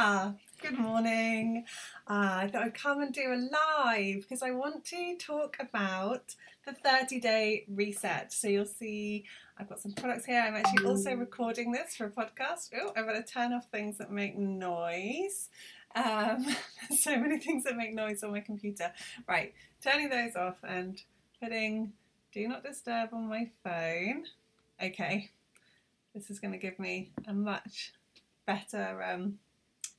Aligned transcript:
Good 0.00 0.78
morning. 0.78 1.66
Uh, 2.08 2.38
I 2.44 2.48
thought 2.50 2.62
I'd 2.62 2.72
come 2.72 3.02
and 3.02 3.12
do 3.12 3.34
a 3.34 3.36
live 3.36 4.22
because 4.22 4.42
I 4.42 4.50
want 4.50 4.82
to 4.86 5.16
talk 5.18 5.58
about 5.60 6.34
the 6.64 6.72
30 6.72 7.20
day 7.20 7.66
reset. 7.68 8.32
So 8.32 8.48
you'll 8.48 8.64
see 8.64 9.26
I've 9.58 9.68
got 9.68 9.78
some 9.78 9.92
products 9.92 10.24
here. 10.24 10.40
I'm 10.40 10.54
actually 10.54 10.86
also 10.86 11.12
recording 11.12 11.70
this 11.70 11.96
for 11.96 12.06
a 12.06 12.10
podcast. 12.10 12.70
Oh, 12.80 12.94
I've 12.96 13.04
got 13.04 13.12
to 13.12 13.22
turn 13.22 13.52
off 13.52 13.66
things 13.70 13.98
that 13.98 14.10
make 14.10 14.38
noise. 14.38 15.50
Um, 15.94 16.46
so 16.98 17.18
many 17.18 17.38
things 17.38 17.64
that 17.64 17.76
make 17.76 17.92
noise 17.92 18.22
on 18.22 18.30
my 18.30 18.40
computer. 18.40 18.94
Right, 19.28 19.52
turning 19.84 20.08
those 20.08 20.34
off 20.34 20.56
and 20.66 20.98
putting 21.42 21.92
do 22.32 22.48
not 22.48 22.64
disturb 22.64 23.10
on 23.12 23.28
my 23.28 23.50
phone. 23.62 24.24
Okay, 24.82 25.28
this 26.14 26.30
is 26.30 26.38
going 26.38 26.52
to 26.52 26.58
give 26.58 26.78
me 26.78 27.10
a 27.28 27.34
much 27.34 27.92
better 28.46 29.02
um, 29.02 29.38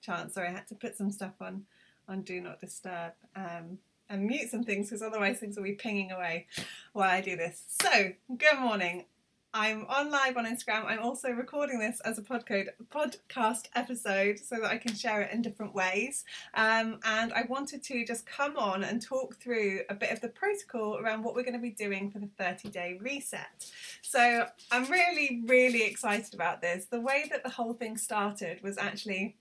chance. 0.02 0.34
Sorry, 0.34 0.48
I 0.48 0.52
had 0.52 0.68
to 0.68 0.76
put 0.76 0.98
some 0.98 1.12
stuff 1.12 1.34
on 1.42 1.66
on 2.08 2.22
do 2.22 2.42
not 2.42 2.60
disturb 2.60 3.14
um, 3.36 3.78
and 4.10 4.26
mute 4.26 4.50
some 4.50 4.64
things 4.64 4.90
because 4.90 5.02
otherwise 5.02 5.40
things 5.40 5.56
will 5.56 5.64
be 5.64 5.74
pinging 5.74 6.12
away 6.12 6.48
while 6.94 7.10
I 7.10 7.22
do 7.22 7.38
this. 7.38 7.64
So, 7.82 8.12
good 8.38 8.60
morning. 8.60 9.06
I'm 9.54 9.86
on 9.90 10.10
live 10.10 10.38
on 10.38 10.46
Instagram. 10.46 10.86
I'm 10.86 11.02
also 11.02 11.30
recording 11.30 11.78
this 11.78 12.00
as 12.02 12.18
a 12.18 12.22
podcast 12.22 12.68
podcast 12.90 13.64
episode 13.76 14.40
so 14.40 14.56
that 14.62 14.72
I 14.72 14.78
can 14.78 14.96
share 14.96 15.22
it 15.22 15.34
in 15.34 15.42
different 15.42 15.76
ways. 15.76 16.24
Um, 16.54 17.00
and 17.04 17.34
I 17.34 17.44
wanted 17.50 17.84
to 17.84 18.06
just 18.06 18.26
come 18.26 18.58
on 18.58 18.86
and 18.86 19.02
talk 19.02 19.36
through 19.36 19.82
a 19.90 19.94
bit 19.94 20.12
of 20.12 20.22
the 20.22 20.30
protocol 20.30 21.00
around 21.00 21.24
what 21.24 21.36
we're 21.36 21.44
going 21.44 21.54
to 21.54 21.60
be 21.60 21.72
doing 21.72 22.12
for 22.12 22.20
the 22.20 22.30
30 22.38 22.70
day 22.70 22.98
reset. 23.02 23.70
So 24.02 24.46
I'm 24.72 24.90
really, 24.90 25.42
really 25.46 25.84
excited 25.84 26.34
about 26.34 26.62
this. 26.62 26.86
The 26.86 27.02
way 27.02 27.26
that 27.30 27.44
the 27.44 27.50
whole 27.50 27.74
thing 27.74 27.98
started 27.98 28.64
was 28.64 28.78
actually. 28.78 29.36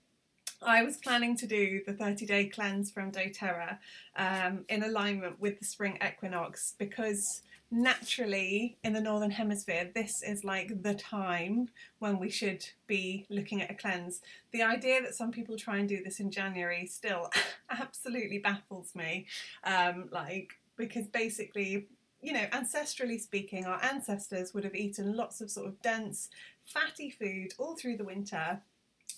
I 0.63 0.83
was 0.83 0.97
planning 0.97 1.35
to 1.37 1.47
do 1.47 1.81
the 1.85 1.93
30 1.93 2.25
day 2.25 2.45
cleanse 2.45 2.91
from 2.91 3.11
doTERRA 3.11 3.79
um, 4.15 4.65
in 4.69 4.83
alignment 4.83 5.39
with 5.39 5.59
the 5.59 5.65
spring 5.65 5.97
equinox 6.05 6.75
because 6.77 7.41
naturally 7.71 8.77
in 8.83 8.93
the 8.93 9.01
northern 9.01 9.31
hemisphere 9.31 9.89
this 9.95 10.21
is 10.21 10.43
like 10.43 10.83
the 10.83 10.93
time 10.93 11.69
when 11.99 12.19
we 12.19 12.29
should 12.29 12.63
be 12.85 13.25
looking 13.29 13.61
at 13.61 13.71
a 13.71 13.73
cleanse. 13.73 14.21
The 14.51 14.61
idea 14.61 15.01
that 15.01 15.15
some 15.15 15.31
people 15.31 15.57
try 15.57 15.77
and 15.77 15.89
do 15.89 16.03
this 16.03 16.19
in 16.19 16.29
january 16.29 16.85
still 16.85 17.31
absolutely 17.69 18.37
baffles 18.37 18.93
me 18.93 19.25
um, 19.63 20.09
like 20.11 20.51
because 20.77 21.07
basically 21.07 21.87
you 22.21 22.33
know 22.33 22.45
ancestrally 22.51 23.19
speaking 23.19 23.65
our 23.65 23.83
ancestors 23.83 24.53
would 24.53 24.63
have 24.63 24.75
eaten 24.75 25.15
lots 25.15 25.41
of 25.41 25.49
sort 25.49 25.67
of 25.67 25.81
dense 25.81 26.29
fatty 26.65 27.09
food 27.09 27.53
all 27.57 27.75
through 27.75 27.97
the 27.97 28.03
winter 28.03 28.61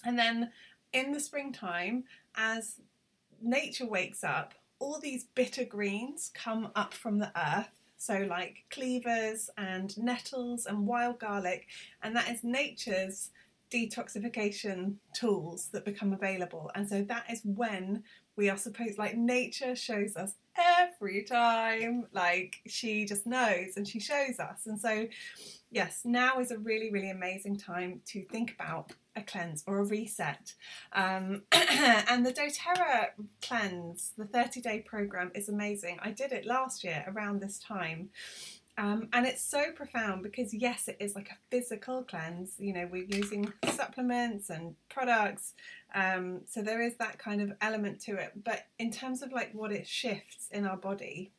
and 0.06 0.18
then 0.18 0.52
in 0.94 1.12
the 1.12 1.20
springtime 1.20 2.04
as 2.36 2.80
nature 3.42 3.86
wakes 3.86 4.24
up 4.24 4.54
all 4.80 5.00
these 5.00 5.26
bitter 5.36 5.64
greens 5.64 6.32
come 6.34 6.72
up 6.76 6.94
from 6.94 7.18
the 7.20 7.32
earth 7.38 7.84
so, 8.04 8.28
like 8.30 8.66
cleavers 8.70 9.50
and 9.58 9.98
nettles 9.98 10.66
and 10.66 10.86
wild 10.86 11.20
garlic, 11.20 11.68
and 12.02 12.14
that 12.18 12.30
is 12.30 12.44
nature's 12.44 13.30
detoxification 13.72 14.96
tools 15.14 15.70
that 15.72 15.86
become 15.86 16.12
available. 16.12 16.70
And 16.76 16.86
so, 16.86 17.02
that 17.04 17.24
is 17.32 17.40
when 17.46 18.04
we 18.36 18.50
are 18.50 18.58
supposed, 18.58 18.98
like, 18.98 19.16
nature 19.16 19.74
shows 19.74 20.18
us 20.18 20.34
every 20.58 21.24
time, 21.24 22.08
like, 22.14 22.58
she 22.68 23.06
just 23.06 23.26
knows 23.26 23.74
and 23.76 23.88
she 23.88 24.00
shows 24.00 24.40
us. 24.40 24.66
And 24.66 24.80
so, 24.80 25.08
yes, 25.72 26.02
now 26.06 26.40
is 26.40 26.52
a 26.52 26.58
really, 26.58 26.92
really 26.92 27.10
amazing 27.10 27.58
time 27.58 28.02
to 28.08 28.24
think 28.26 28.54
about 28.54 28.92
a 29.16 29.22
cleanse 29.22 29.64
or 29.68 29.80
a 29.80 29.84
reset. 29.86 30.54
Um, 30.94 31.44
and 31.52 32.26
the 32.26 32.34
doTERRA 32.34 33.10
cleanse, 33.42 34.14
the 34.18 34.26
30 34.26 34.62
day 34.62 34.80
program, 34.82 35.32
is 35.36 35.50
amazing. 35.50 36.00
I 36.02 36.12
did 36.12 36.32
it 36.32 36.46
last 36.46 36.84
year 36.84 37.04
around 37.08 37.42
this 37.42 37.60
time. 37.60 38.10
Um, 38.78 39.10
and 39.14 39.26
it's 39.28 39.44
so 39.44 39.72
profound 39.76 40.24
because 40.24 40.54
yes, 40.54 40.88
it 40.88 40.98
is 41.00 41.16
like 41.16 41.30
a 41.30 41.38
physical 41.52 42.04
cleanse. 42.04 42.56
You 42.58 42.74
know, 42.74 42.90
we're 42.92 43.06
using 43.06 43.54
supplements 43.72 44.50
and 44.50 44.76
products, 44.90 45.54
um, 45.94 46.42
so 46.48 46.62
there 46.64 46.82
is 46.82 46.96
that 46.96 47.20
kind 47.20 47.42
of 47.42 47.52
element 47.62 48.02
to 48.02 48.16
it. 48.16 48.32
But 48.44 48.66
in 48.80 48.92
terms 48.92 49.22
of 49.22 49.32
like 49.32 49.52
what 49.54 49.72
it 49.72 49.86
shifts 49.86 50.50
in 50.52 50.66
our 50.66 50.78
body, 50.78 51.32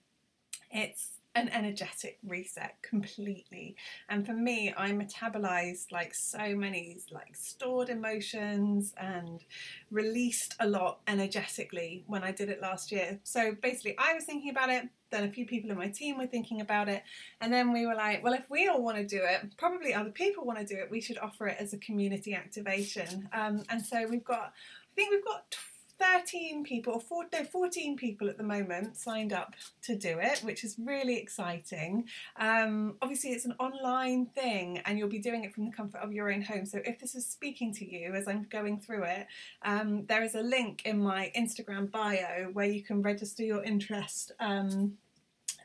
it's 0.71 1.15
an 1.34 1.49
energetic 1.49 2.19
reset 2.27 2.77
completely. 2.83 3.77
And 4.09 4.25
for 4.25 4.34
me, 4.34 4.72
I 4.77 4.93
metabolized 4.93 5.91
like 5.91 6.15
so 6.15 6.55
many 6.55 6.99
like 7.11 7.34
stored 7.34 7.89
emotions 7.89 8.95
and 8.97 9.45
released 9.91 10.55
a 10.61 10.67
lot 10.67 11.00
energetically 11.09 12.05
when 12.06 12.22
I 12.22 12.33
did 12.33 12.49
it 12.49 12.61
last 12.62 12.93
year. 12.93 13.19
So 13.25 13.56
basically, 13.61 13.97
I 13.99 14.15
was 14.15 14.25
thinking 14.25 14.50
about 14.50 14.71
it. 14.71 14.89
Then 15.11 15.25
a 15.25 15.31
few 15.31 15.47
people 15.47 15.71
in 15.71 15.77
my 15.77 15.89
team 15.89 16.19
were 16.19 16.27
thinking 16.27 16.61
about 16.61 16.89
it, 16.89 17.05
and 17.41 17.53
then 17.53 17.72
we 17.72 17.87
were 17.87 17.95
like, 17.95 18.25
well, 18.25 18.33
if 18.33 18.51
we 18.51 18.66
all 18.66 18.83
want 18.83 18.97
to 18.97 19.06
do 19.06 19.21
it, 19.22 19.56
probably 19.56 19.95
other 19.95 20.11
people 20.11 20.45
want 20.45 20.59
to 20.59 20.65
do 20.65 20.81
it. 20.81 20.91
We 20.91 21.01
should 21.01 21.19
offer 21.19 21.47
it 21.47 21.56
as 21.61 21.72
a 21.72 21.78
community 21.78 22.34
activation. 22.34 23.28
Um, 23.33 23.62
and 23.69 23.84
so 23.84 24.06
we've 24.09 24.25
got, 24.25 24.53
I 24.53 24.95
think 24.97 25.12
we've 25.12 25.25
got 25.25 25.55
13 25.99 26.65
people, 26.65 26.99
four, 26.99 27.27
no, 27.32 27.44
14 27.44 27.97
people 27.97 28.28
at 28.28 28.37
the 28.37 28.44
moment 28.44 28.97
signed 28.97 29.32
up 29.32 29.55
to 29.82 29.97
do 29.97 30.19
it, 30.19 30.41
which 30.41 30.65
is 30.65 30.77
really 30.78 31.16
exciting. 31.19 32.05
Um, 32.37 32.97
obviously, 33.00 33.31
it's 33.31 33.44
an 33.44 33.55
online 33.59 34.27
thing 34.27 34.78
and 34.84 34.99
you'll 34.99 35.09
be 35.09 35.19
doing 35.19 35.44
it 35.44 35.54
from 35.54 35.65
the 35.65 35.72
comfort 35.72 35.99
of 35.99 36.12
your 36.12 36.33
own 36.33 36.43
home. 36.43 36.66
So, 36.66 36.81
if 36.84 36.99
this 36.99 37.15
is 37.15 37.27
speaking 37.27 37.72
to 37.75 37.88
you 37.88 38.15
as 38.15 38.27
I'm 38.28 38.44
going 38.44 38.81
through 38.81 39.04
it, 39.04 39.27
um, 39.62 40.04
there 40.04 40.22
is 40.22 40.34
a 40.34 40.43
link 40.43 40.83
in 40.84 41.00
my 41.00 41.31
Instagram 41.37 41.91
bio 41.91 42.50
where 42.53 42.66
you 42.66 42.83
can 42.83 43.03
register 43.03 43.43
your 43.43 43.62
interest. 43.62 44.33
Um, 44.41 44.99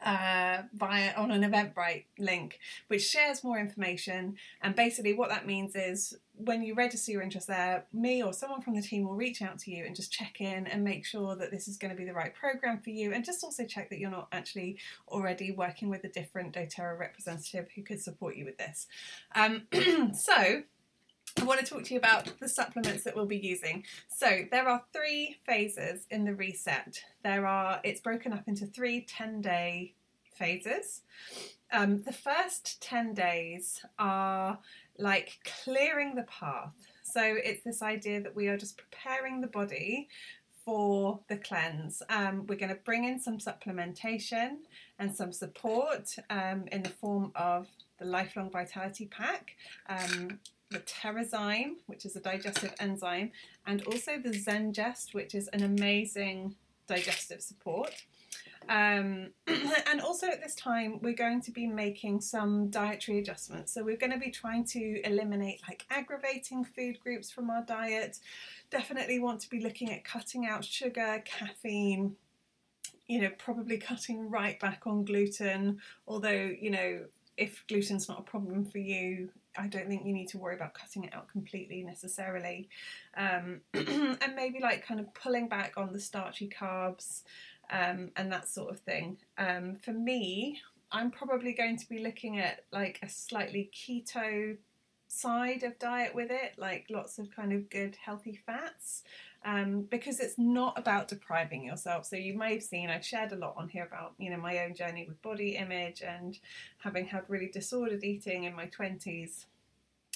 uh, 0.03 0.63
via 0.73 1.13
on 1.15 1.31
an 1.31 1.41
Eventbrite 1.41 2.05
link, 2.17 2.59
which 2.87 3.05
shares 3.05 3.43
more 3.43 3.59
information. 3.59 4.35
And 4.61 4.75
basically, 4.75 5.13
what 5.13 5.29
that 5.29 5.45
means 5.45 5.75
is 5.75 6.17
when 6.39 6.63
you 6.63 6.73
register 6.73 7.11
your 7.11 7.21
interest 7.21 7.47
there, 7.47 7.85
me 7.91 8.23
or 8.23 8.31
someone 8.31 8.61
from 8.61 8.75
the 8.75 8.81
team 8.81 9.03
will 9.05 9.15
reach 9.15 9.41
out 9.41 9.59
to 9.59 9.71
you 9.71 9.85
and 9.85 9.95
just 9.95 10.11
check 10.11 10.39
in 10.39 10.67
and 10.67 10.83
make 10.83 11.05
sure 11.05 11.35
that 11.35 11.51
this 11.51 11.67
is 11.67 11.77
going 11.77 11.91
to 11.91 11.97
be 11.97 12.05
the 12.05 12.13
right 12.13 12.33
program 12.33 12.79
for 12.79 12.91
you, 12.91 13.13
and 13.13 13.25
just 13.25 13.43
also 13.43 13.65
check 13.65 13.89
that 13.89 13.99
you're 13.99 14.09
not 14.09 14.29
actually 14.31 14.77
already 15.09 15.51
working 15.51 15.89
with 15.89 16.03
a 16.05 16.09
different 16.09 16.53
DoTerra 16.53 16.97
representative 16.97 17.67
who 17.75 17.83
could 17.83 18.01
support 18.01 18.35
you 18.35 18.45
with 18.45 18.57
this. 18.57 18.87
Um, 19.35 19.63
so. 20.13 20.63
I 21.39 21.43
want 21.43 21.59
to 21.59 21.65
talk 21.65 21.83
to 21.83 21.93
you 21.93 21.99
about 21.99 22.39
the 22.39 22.49
supplements 22.49 23.03
that 23.03 23.15
we'll 23.15 23.27
be 23.27 23.37
using. 23.37 23.85
So 24.07 24.45
there 24.51 24.67
are 24.67 24.81
three 24.91 25.37
phases 25.45 26.07
in 26.09 26.25
the 26.25 26.33
reset. 26.33 27.03
There 27.23 27.45
are 27.45 27.79
it's 27.83 28.01
broken 28.01 28.33
up 28.33 28.47
into 28.47 28.65
three 28.65 29.01
10 29.01 29.39
day 29.39 29.93
phases. 30.39 31.01
Um, 31.71 32.01
the 32.01 32.13
first 32.13 32.81
10 32.81 33.13
days 33.13 33.85
are 33.99 34.57
like 34.99 35.39
clearing 35.63 36.15
the 36.15 36.23
path. 36.23 36.73
So 37.03 37.21
it's 37.23 37.63
this 37.63 37.81
idea 37.81 38.21
that 38.21 38.35
we 38.35 38.47
are 38.47 38.57
just 38.57 38.77
preparing 38.77 39.41
the 39.41 39.47
body 39.47 40.09
for 40.63 41.19
the 41.27 41.37
cleanse. 41.37 42.03
Um, 42.09 42.45
we're 42.47 42.59
going 42.59 42.69
to 42.69 42.79
bring 42.83 43.05
in 43.05 43.19
some 43.19 43.39
supplementation 43.39 44.57
and 44.99 45.15
some 45.15 45.31
support 45.31 46.15
um, 46.29 46.65
in 46.71 46.83
the 46.83 46.89
form 46.89 47.31
of 47.35 47.67
the 47.97 48.05
Lifelong 48.05 48.51
Vitality 48.51 49.07
Pack. 49.07 49.55
Um, 49.87 50.39
the 50.69 50.79
Terrazyme, 50.79 51.77
which 51.87 52.05
is 52.05 52.15
a 52.15 52.19
digestive 52.19 52.75
enzyme, 52.79 53.31
and 53.65 53.81
also 53.87 54.19
the 54.19 54.29
Zengest, 54.29 55.15
which 55.15 55.33
is 55.33 55.47
an 55.47 55.63
amazing 55.63 56.55
digestive 56.87 57.41
support. 57.41 57.91
Um, 58.69 59.31
and 59.47 59.99
also 59.99 60.27
at 60.27 60.41
this 60.41 60.53
time, 60.55 60.99
we're 61.01 61.15
going 61.15 61.41
to 61.41 61.51
be 61.51 61.65
making 61.65 62.21
some 62.21 62.69
dietary 62.69 63.17
adjustments. 63.17 63.73
So 63.73 63.83
we're 63.83 63.97
going 63.97 64.13
to 64.13 64.19
be 64.19 64.29
trying 64.29 64.63
to 64.65 65.01
eliminate 65.03 65.61
like 65.67 65.85
aggravating 65.89 66.63
food 66.63 66.99
groups 66.99 67.31
from 67.31 67.49
our 67.49 67.63
diet. 67.63 68.19
Definitely 68.69 69.19
want 69.19 69.41
to 69.41 69.49
be 69.49 69.59
looking 69.59 69.91
at 69.91 70.05
cutting 70.05 70.45
out 70.45 70.63
sugar, 70.63 71.21
caffeine, 71.25 72.15
you 73.07 73.21
know, 73.21 73.31
probably 73.39 73.79
cutting 73.79 74.29
right 74.29 74.59
back 74.59 74.83
on 74.85 75.03
gluten. 75.03 75.79
Although, 76.07 76.55
you 76.61 76.69
know, 76.69 77.05
if 77.37 77.63
gluten's 77.67 78.07
not 78.07 78.19
a 78.19 78.23
problem 78.23 78.65
for 78.65 78.77
you, 78.77 79.29
I 79.57 79.65
don't 79.65 79.87
think 79.87 80.05
you 80.05 80.13
need 80.13 80.27
to 80.29 80.37
worry 80.37 80.55
about 80.55 80.75
cutting 80.75 81.05
it 81.05 81.15
out 81.15 81.27
completely 81.27 81.81
necessarily. 81.81 82.69
Um, 83.17 83.61
and 83.73 84.35
maybe 84.35 84.59
like 84.59 84.85
kind 84.85 84.99
of 84.99 85.11
pulling 85.15 85.49
back 85.49 85.73
on 85.75 85.91
the 85.91 85.99
starchy 85.99 86.47
carbs 86.47 87.23
um, 87.69 88.11
and 88.15 88.31
that 88.31 88.47
sort 88.47 88.71
of 88.71 88.79
thing. 88.79 89.17
Um, 89.37 89.75
for 89.75 89.93
me, 89.93 90.59
I'm 90.91 91.11
probably 91.11 91.53
going 91.53 91.77
to 91.77 91.87
be 91.87 91.99
looking 91.99 92.39
at 92.39 92.65
like 92.71 92.99
a 93.03 93.09
slightly 93.09 93.69
keto 93.73 94.57
side 95.07 95.63
of 95.63 95.77
diet 95.79 96.13
with 96.13 96.31
it, 96.31 96.53
like 96.57 96.85
lots 96.89 97.19
of 97.19 97.31
kind 97.31 97.53
of 97.53 97.69
good 97.69 97.97
healthy 98.03 98.39
fats. 98.45 99.03
Um, 99.45 99.83
because 99.83 100.19
it's 100.19 100.37
not 100.37 100.77
about 100.77 101.07
depriving 101.07 101.63
yourself. 101.63 102.05
So 102.05 102.17
you 102.17 102.37
may 102.37 102.55
have 102.55 102.63
seen 102.63 102.89
I've 102.89 103.05
shared 103.05 103.31
a 103.31 103.37
lot 103.37 103.53
on 103.55 103.69
here 103.69 103.85
about 103.85 104.13
you 104.17 104.29
know 104.29 104.37
my 104.37 104.65
own 104.65 104.75
journey 104.75 105.05
with 105.07 105.21
body 105.21 105.55
image 105.55 106.01
and 106.01 106.37
having 106.79 107.05
had 107.05 107.23
really 107.29 107.47
disordered 107.47 108.03
eating 108.03 108.43
in 108.43 108.53
my 108.53 108.65
twenties 108.65 109.45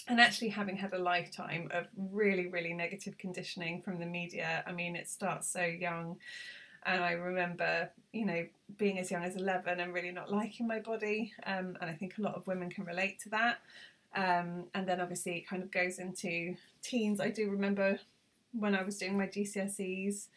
and 0.08 0.20
actually 0.20 0.50
having 0.50 0.76
had 0.76 0.94
a 0.94 0.98
lifetime 0.98 1.70
of 1.72 1.88
really 1.96 2.48
really 2.48 2.74
negative 2.74 3.18
conditioning 3.18 3.82
from 3.82 4.00
the 4.00 4.06
media 4.06 4.64
i 4.68 4.72
mean 4.72 4.96
it 4.96 5.08
starts 5.08 5.48
so 5.48 5.64
young 5.64 6.18
and 6.86 7.04
i 7.04 7.12
remember 7.12 7.90
you 8.12 8.26
know 8.26 8.46
being 8.78 9.00
as 9.00 9.12
young 9.12 9.24
as 9.24 9.36
11 9.36 9.80
and 9.80 9.94
really 9.94 10.12
not 10.12 10.32
liking 10.32 10.68
my 10.68 10.80
body 10.80 11.34
um, 11.46 11.78
and 11.82 11.90
i 11.90 11.94
think 11.94 12.18
a 12.18 12.22
lot 12.22 12.36
of 12.36 12.46
women 12.48 12.70
can 12.70 12.86
relate 12.86 13.20
to 13.20 13.30
that 13.30 13.60
um, 14.16 14.66
and 14.76 14.88
then 14.88 15.02
obviously 15.02 15.38
it 15.38 15.48
kind 15.48 15.64
of 15.64 15.72
goes 15.72 16.00
into 16.00 16.56
teens 16.82 17.20
i 17.20 17.30
do 17.30 17.50
remember 17.50 18.00
when 18.52 18.76
i 18.76 18.84
was 18.84 18.98
doing 18.98 19.18
my 19.18 19.28
gcse's 19.28 20.30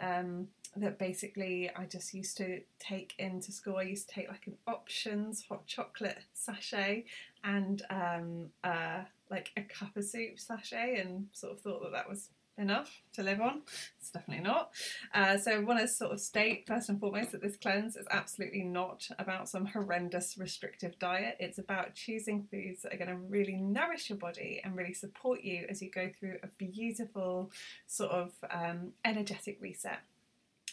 um, 0.00 0.48
that 0.76 0.98
basically 0.98 1.70
I 1.74 1.84
just 1.84 2.14
used 2.14 2.36
to 2.38 2.60
take 2.78 3.14
into 3.18 3.52
school. 3.52 3.76
I 3.76 3.82
used 3.82 4.08
to 4.08 4.14
take 4.14 4.28
like 4.28 4.46
an 4.46 4.56
options 4.66 5.44
hot 5.48 5.66
chocolate 5.66 6.18
sachet 6.32 7.04
and 7.44 7.82
um, 7.90 8.46
uh, 8.64 9.02
like 9.30 9.52
a 9.56 9.62
cup 9.62 9.96
of 9.96 10.04
soup 10.04 10.38
sachet, 10.38 11.00
and 11.00 11.28
sort 11.32 11.52
of 11.52 11.60
thought 11.60 11.82
that 11.82 11.92
that 11.92 12.08
was 12.08 12.30
enough 12.58 13.02
to 13.14 13.22
live 13.22 13.40
on. 13.40 13.62
It's 14.00 14.10
definitely 14.10 14.44
not. 14.44 14.70
Uh, 15.12 15.36
so 15.38 15.52
I 15.52 15.58
want 15.58 15.80
to 15.80 15.88
sort 15.88 16.12
of 16.12 16.20
state 16.20 16.66
first 16.66 16.88
and 16.88 17.00
foremost 17.00 17.32
that 17.32 17.42
this 17.42 17.56
cleanse 17.56 17.96
is 17.96 18.06
absolutely 18.10 18.62
not 18.62 19.08
about 19.18 19.48
some 19.48 19.66
horrendous 19.66 20.36
restrictive 20.38 20.98
diet. 20.98 21.36
It's 21.40 21.58
about 21.58 21.94
choosing 21.94 22.46
foods 22.50 22.82
that 22.82 22.94
are 22.94 22.98
going 22.98 23.10
to 23.10 23.16
really 23.16 23.56
nourish 23.56 24.10
your 24.10 24.18
body 24.18 24.60
and 24.64 24.76
really 24.76 24.94
support 24.94 25.42
you 25.42 25.66
as 25.68 25.82
you 25.82 25.90
go 25.90 26.10
through 26.18 26.38
a 26.42 26.48
beautiful 26.58 27.50
sort 27.86 28.10
of 28.10 28.32
um, 28.50 28.92
energetic 29.04 29.58
reset. 29.60 30.00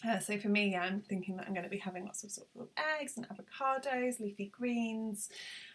Uh, 0.07 0.19
so 0.19 0.37
for 0.39 0.49
me, 0.49 0.75
I'm 0.75 1.01
thinking 1.01 1.37
that 1.37 1.45
I'm 1.47 1.53
going 1.53 1.63
to 1.63 1.69
be 1.69 1.77
having 1.77 2.05
lots 2.05 2.23
of 2.23 2.31
sort 2.31 2.47
of 2.59 2.67
eggs 2.99 3.17
and 3.17 3.27
avocados, 3.29 4.19
leafy 4.19 4.47
greens, 4.47 5.29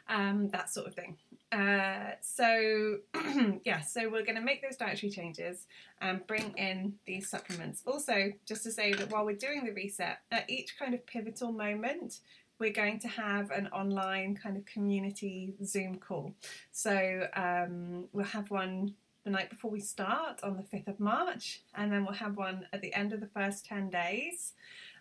um, 0.08 0.48
that 0.48 0.70
sort 0.70 0.86
of 0.86 0.94
thing. 0.94 1.16
Uh, 1.52 2.10
so 2.20 2.98
yeah, 3.64 3.80
so 3.80 4.08
we're 4.08 4.24
going 4.24 4.36
to 4.36 4.42
make 4.42 4.62
those 4.62 4.76
dietary 4.76 5.10
changes 5.10 5.66
and 6.00 6.26
bring 6.26 6.52
in 6.56 6.94
these 7.06 7.28
supplements. 7.28 7.82
Also, 7.86 8.32
just 8.44 8.62
to 8.64 8.72
say 8.72 8.92
that 8.92 9.10
while 9.10 9.24
we're 9.24 9.36
doing 9.36 9.64
the 9.64 9.72
reset, 9.72 10.18
at 10.30 10.48
each 10.50 10.78
kind 10.78 10.92
of 10.94 11.06
pivotal 11.06 11.52
moment, 11.52 12.20
we're 12.58 12.72
going 12.72 12.98
to 13.00 13.08
have 13.08 13.50
an 13.50 13.68
online 13.68 14.34
kind 14.34 14.56
of 14.56 14.64
community 14.64 15.54
Zoom 15.64 15.96
call. 15.96 16.34
So 16.72 17.28
um, 17.34 18.04
we'll 18.12 18.24
have 18.24 18.50
one 18.50 18.94
the 19.24 19.30
night 19.30 19.50
before 19.50 19.70
we 19.70 19.80
start 19.80 20.40
on 20.42 20.56
the 20.56 20.62
5th 20.62 20.86
of 20.86 21.00
March, 21.00 21.60
and 21.74 21.92
then 21.92 22.04
we'll 22.04 22.14
have 22.14 22.36
one 22.36 22.66
at 22.72 22.80
the 22.80 22.94
end 22.94 23.12
of 23.12 23.20
the 23.20 23.26
first 23.26 23.66
10 23.66 23.90
days. 23.90 24.52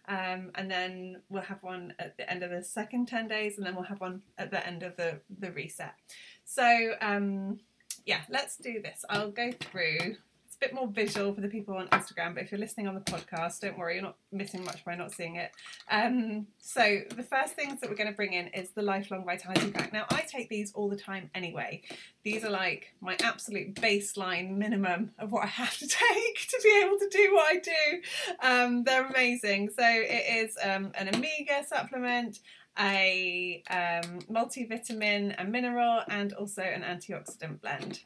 Um, 0.07 0.51
and 0.55 0.69
then 0.69 1.21
we'll 1.29 1.41
have 1.43 1.63
one 1.63 1.93
at 1.99 2.17
the 2.17 2.29
end 2.29 2.43
of 2.43 2.51
the 2.51 2.63
second 2.63 3.07
10 3.07 3.27
days, 3.27 3.57
and 3.57 3.65
then 3.65 3.75
we'll 3.75 3.85
have 3.85 4.01
one 4.01 4.21
at 4.37 4.51
the 4.51 4.65
end 4.65 4.83
of 4.83 4.95
the, 4.95 5.19
the 5.39 5.51
reset. 5.51 5.95
So, 6.43 6.93
um, 7.01 7.59
yeah, 8.05 8.21
let's 8.29 8.57
do 8.57 8.81
this. 8.81 9.03
I'll 9.09 9.31
go 9.31 9.51
through 9.51 10.17
it's 10.55 10.65
a 10.65 10.69
bit 10.69 10.75
more 10.75 10.87
visual 10.87 11.33
for 11.33 11.41
the 11.41 11.47
people 11.47 11.75
on 11.75 11.87
Instagram, 11.89 12.33
but 12.33 12.43
if 12.43 12.51
you're 12.51 12.59
listening 12.59 12.87
on 12.87 12.95
the 12.95 13.01
podcast, 13.01 13.59
don't 13.59 13.77
worry, 13.77 13.95
you're 13.95 14.03
not 14.03 14.15
missing 14.31 14.63
much 14.63 14.85
by 14.85 14.95
not 14.95 15.11
seeing 15.11 15.35
it. 15.35 15.51
Um, 15.91 16.47
so 16.59 17.01
the 17.15 17.23
first 17.23 17.55
things 17.55 17.81
that 17.81 17.89
we're 17.89 17.95
going 17.95 18.09
to 18.09 18.15
bring 18.15 18.33
in 18.33 18.47
is 18.47 18.69
the 18.69 18.81
Lifelong 18.81 19.25
Vitality 19.25 19.71
Pack. 19.71 19.91
Now, 19.91 20.05
I 20.11 20.21
take 20.21 20.49
these 20.49 20.71
all 20.73 20.89
the 20.89 20.95
time 20.95 21.29
anyway. 21.35 21.81
These 22.23 22.45
are 22.45 22.49
like 22.49 22.93
my 23.01 23.17
absolute 23.21 23.75
baseline 23.75 24.55
minimum 24.55 25.11
of 25.19 25.31
what 25.31 25.43
I 25.43 25.47
have 25.47 25.77
to 25.77 25.87
take 25.87 26.47
to 26.49 26.61
be 26.63 26.83
able 26.85 26.97
to 26.99 27.09
do 27.09 27.33
what 27.33 27.53
I 27.53 27.59
do. 27.59 28.01
Um, 28.41 28.83
they're 28.83 29.07
amazing. 29.07 29.69
So 29.69 29.85
it 29.85 30.45
is 30.45 30.57
um, 30.63 30.91
an 30.95 31.13
omega 31.13 31.65
supplement 31.67 32.39
a 32.77 33.63
um, 33.69 34.19
multivitamin 34.29 35.33
and 35.37 35.49
mineral, 35.49 36.01
and 36.09 36.33
also 36.33 36.61
an 36.61 36.81
antioxidant 36.81 37.61
blend. 37.61 38.01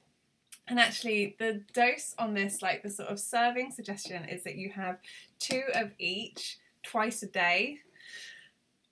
And 0.69 0.79
actually, 0.79 1.35
the 1.39 1.63
dose 1.73 2.13
on 2.19 2.35
this, 2.35 2.61
like 2.61 2.83
the 2.83 2.91
sort 2.91 3.09
of 3.09 3.19
serving 3.19 3.71
suggestion, 3.71 4.25
is 4.29 4.43
that 4.43 4.55
you 4.55 4.69
have 4.69 4.99
two 5.39 5.63
of 5.73 5.91
each 5.97 6.59
twice 6.83 7.23
a 7.23 7.27
day. 7.27 7.79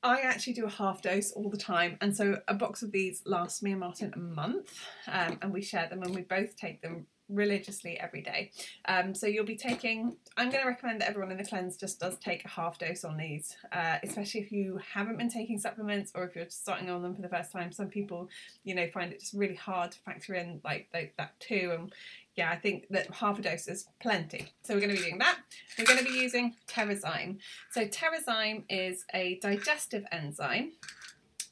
I 0.01 0.21
actually 0.21 0.53
do 0.53 0.65
a 0.65 0.69
half 0.69 1.01
dose 1.01 1.31
all 1.31 1.49
the 1.49 1.57
time, 1.57 1.97
and 2.01 2.15
so 2.15 2.39
a 2.47 2.53
box 2.55 2.81
of 2.81 2.91
these 2.91 3.21
lasts 3.25 3.61
me 3.61 3.71
and 3.71 3.79
Martin 3.79 4.11
a 4.15 4.19
month, 4.19 4.79
um, 5.07 5.37
and 5.41 5.53
we 5.53 5.61
share 5.61 5.87
them 5.87 6.01
and 6.01 6.15
we 6.15 6.21
both 6.21 6.55
take 6.55 6.81
them 6.81 7.05
religiously 7.29 7.99
every 7.99 8.21
day. 8.21 8.51
Um, 8.85 9.13
so 9.13 9.27
you'll 9.27 9.45
be 9.45 9.55
taking, 9.55 10.17
I'm 10.37 10.49
going 10.49 10.63
to 10.63 10.69
recommend 10.69 11.01
that 11.01 11.09
everyone 11.09 11.31
in 11.31 11.37
the 11.37 11.43
cleanse 11.43 11.77
just 11.77 11.99
does 11.99 12.17
take 12.19 12.45
a 12.45 12.49
half 12.49 12.77
dose 12.77 13.03
on 13.03 13.17
these, 13.17 13.55
uh, 13.71 13.97
especially 14.03 14.41
if 14.41 14.51
you 14.51 14.79
haven't 14.93 15.17
been 15.17 15.29
taking 15.29 15.59
supplements 15.59 16.11
or 16.15 16.25
if 16.25 16.35
you're 16.35 16.45
starting 16.49 16.89
on 16.89 17.01
them 17.01 17.15
for 17.15 17.21
the 17.21 17.29
first 17.29 17.51
time. 17.51 17.71
Some 17.71 17.87
people, 17.87 18.29
you 18.63 18.75
know, 18.75 18.87
find 18.93 19.11
it 19.11 19.19
just 19.19 19.33
really 19.33 19.55
hard 19.55 19.91
to 19.91 19.99
factor 19.99 20.33
in 20.35 20.61
like 20.63 20.89
that 21.17 21.39
too. 21.39 21.73
And 21.77 21.93
yeah, 22.35 22.51
I 22.51 22.55
think 22.55 22.85
that 22.91 23.13
half 23.15 23.39
a 23.39 23.41
dose 23.41 23.67
is 23.67 23.87
plenty. 23.99 24.47
So 24.63 24.75
we're 24.75 24.81
going 24.81 24.95
to 24.95 25.01
be 25.01 25.03
doing 25.03 25.17
that. 25.19 25.39
We're 25.77 25.85
going 25.85 25.97
to 25.97 26.05
be 26.05 26.17
using 26.19 26.53
Terrazyme. 26.67 27.39
So 27.71 27.85
Terrazyme 27.85 28.63
is 28.69 29.05
a 29.13 29.39
digestive 29.41 30.05
enzyme 30.11 30.73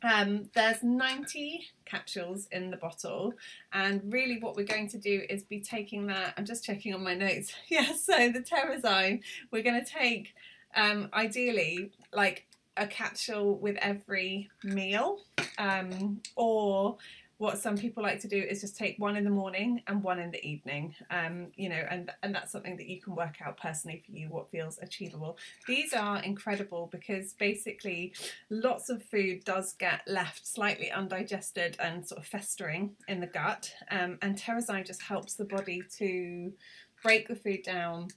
um, 0.06 0.50
there's 0.54 0.84
90 0.84 1.68
capsules 1.86 2.48
in 2.52 2.72
the 2.72 2.78
bottle, 2.78 3.34
and 3.74 4.02
really 4.12 4.40
what 4.40 4.56
we're 4.56 4.66
going 4.66 4.90
to 4.90 4.98
do 4.98 5.24
is 5.30 5.44
be 5.44 5.60
taking 5.60 6.08
that. 6.08 6.34
I'm 6.38 6.46
just 6.46 6.64
checking 6.64 6.94
on 6.94 7.04
my 7.04 7.16
notes. 7.16 7.54
yeah, 7.68 7.94
so 7.94 8.30
the 8.32 8.42
Terrazyme, 8.42 9.22
we're 9.52 9.64
going 9.64 9.84
to 9.84 9.92
take 9.92 10.34
um, 10.76 11.10
ideally 11.14 11.92
like 12.14 12.46
a 12.78 12.88
capsule 12.88 13.58
with 13.58 13.78
every 13.78 14.50
meal, 14.64 15.20
um, 15.58 16.22
or 16.36 16.98
what 17.38 17.58
some 17.58 17.78
people 17.78 18.02
like 18.02 18.20
to 18.22 18.28
do 18.28 18.38
is 18.38 18.62
just 18.62 18.78
take 18.78 18.98
one 18.98 19.16
in 19.16 19.24
the 19.24 19.30
morning 19.30 19.82
and 19.88 20.02
one 20.02 20.20
in 20.20 20.32
the 20.32 20.44
evening 20.46 20.96
um, 21.12 21.48
you 21.56 21.70
know 21.70 21.84
and 21.90 22.12
and 22.24 22.34
that's 22.34 22.52
something 22.52 22.78
that 22.78 22.88
you 22.88 23.02
can 23.02 23.16
work 23.16 23.36
out 23.46 23.58
personally 23.58 24.02
for 24.06 24.12
you 24.12 24.28
what 24.30 24.50
feels 24.50 24.80
achievable. 24.82 25.38
These 25.68 25.94
are 25.94 26.22
incredible 26.22 26.90
because 26.92 27.34
basically 27.34 28.14
lots 28.50 28.90
of 28.90 29.04
food 29.04 29.44
does 29.44 29.74
get 29.74 30.02
left 30.08 30.48
slightly 30.48 30.92
undigested 30.92 31.76
and 31.80 32.08
sort 32.08 32.22
of 32.22 32.28
festering 32.28 32.96
in 33.08 33.20
the 33.20 33.28
gut 33.28 33.74
um, 33.92 34.18
and 34.22 34.38
Terrazyme 34.38 34.86
just 34.86 35.02
helps 35.02 35.36
the 35.36 35.46
body 35.46 35.82
to 35.98 36.54
break 37.04 37.28
the 37.28 37.36
food 37.36 37.64
down 37.64 38.08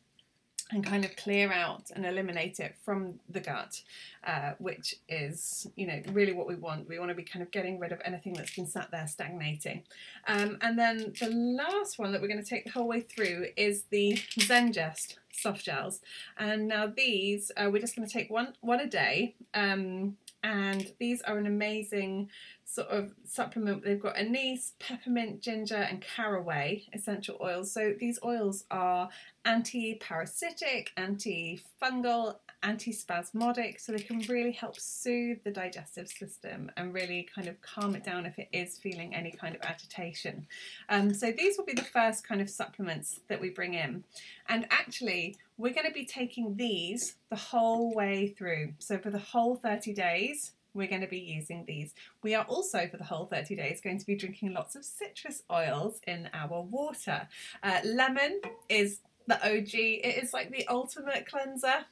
and 0.70 0.84
kind 0.84 1.04
of 1.04 1.16
clear 1.16 1.50
out 1.50 1.90
and 1.94 2.04
eliminate 2.04 2.60
it 2.60 2.76
from 2.84 3.18
the 3.28 3.40
gut, 3.40 3.82
uh, 4.24 4.52
which 4.58 4.96
is, 5.08 5.66
you 5.76 5.86
know, 5.86 6.02
really 6.12 6.32
what 6.32 6.46
we 6.46 6.54
want. 6.54 6.88
We 6.88 6.98
want 6.98 7.10
to 7.10 7.14
be 7.14 7.22
kind 7.22 7.42
of 7.42 7.50
getting 7.50 7.78
rid 7.78 7.92
of 7.92 8.00
anything 8.04 8.34
that's 8.34 8.54
been 8.54 8.66
sat 8.66 8.90
there 8.90 9.06
stagnating. 9.06 9.84
Um, 10.26 10.58
and 10.60 10.78
then 10.78 11.14
the 11.18 11.30
last 11.30 11.98
one 11.98 12.12
that 12.12 12.20
we're 12.20 12.28
going 12.28 12.42
to 12.42 12.48
take 12.48 12.64
the 12.64 12.70
whole 12.70 12.88
way 12.88 13.00
through 13.00 13.46
is 13.56 13.84
the 13.90 14.18
Zengest 14.38 15.16
soft 15.32 15.64
gels. 15.64 16.00
And 16.36 16.68
now 16.68 16.86
these, 16.94 17.50
uh, 17.56 17.70
we're 17.72 17.80
just 17.80 17.96
going 17.96 18.06
to 18.06 18.12
take 18.12 18.30
one 18.30 18.54
one 18.60 18.80
a 18.80 18.86
day. 18.86 19.34
Um, 19.54 20.16
and 20.42 20.92
these 20.98 21.22
are 21.22 21.38
an 21.38 21.46
amazing 21.46 22.30
sort 22.64 22.88
of 22.88 23.12
supplement. 23.24 23.84
They've 23.84 24.00
got 24.00 24.16
anise, 24.16 24.74
peppermint, 24.78 25.40
ginger, 25.40 25.76
and 25.76 26.00
caraway 26.00 26.84
essential 26.92 27.38
oils. 27.40 27.72
So 27.72 27.94
these 27.98 28.18
oils 28.22 28.64
are 28.70 29.08
anti-parasitic, 29.44 30.92
anti-fungal, 30.96 32.36
anti-spasmodic, 32.62 33.78
so 33.78 33.92
they 33.92 33.98
can 33.98 34.20
really 34.28 34.52
help 34.52 34.78
soothe 34.78 35.38
the 35.44 35.50
digestive 35.50 36.08
system 36.08 36.70
and 36.76 36.92
really 36.92 37.28
kind 37.34 37.48
of 37.48 37.60
calm 37.60 37.94
it 37.94 38.04
down 38.04 38.26
if 38.26 38.38
it 38.38 38.48
is 38.52 38.78
feeling 38.78 39.14
any 39.14 39.30
kind 39.30 39.54
of 39.54 39.62
agitation. 39.62 40.46
Um, 40.88 41.12
so 41.14 41.32
these 41.32 41.56
will 41.56 41.64
be 41.64 41.72
the 41.72 41.82
first 41.82 42.26
kind 42.26 42.40
of 42.40 42.50
supplements 42.50 43.20
that 43.28 43.40
we 43.40 43.50
bring 43.50 43.74
in. 43.74 44.04
And 44.48 44.66
actually, 44.70 45.36
we're 45.56 45.74
going 45.74 45.86
to 45.86 45.92
be 45.92 46.04
taking 46.04 46.56
these 46.56 47.16
the 47.30 47.36
whole 47.36 47.94
way 47.94 48.34
through. 48.36 48.74
So 48.78 48.98
for 48.98 49.10
the 49.10 49.18
whole 49.18 49.56
30 49.56 49.92
days, 49.92 50.52
we're 50.74 50.88
going 50.88 51.00
to 51.00 51.08
be 51.08 51.18
using 51.18 51.64
these. 51.66 51.94
We 52.22 52.34
are 52.34 52.44
also, 52.44 52.86
for 52.88 52.96
the 52.96 53.04
whole 53.04 53.26
30 53.26 53.56
days, 53.56 53.80
going 53.80 53.98
to 53.98 54.06
be 54.06 54.14
drinking 54.14 54.52
lots 54.52 54.76
of 54.76 54.84
citrus 54.84 55.42
oils 55.50 56.00
in 56.06 56.28
our 56.32 56.62
water. 56.62 57.28
Uh, 57.62 57.80
lemon 57.84 58.40
is 58.68 59.00
the 59.26 59.36
OG, 59.44 59.74
it 59.74 60.22
is 60.22 60.32
like 60.32 60.50
the 60.50 60.66
ultimate 60.68 61.26
cleanser. 61.26 61.84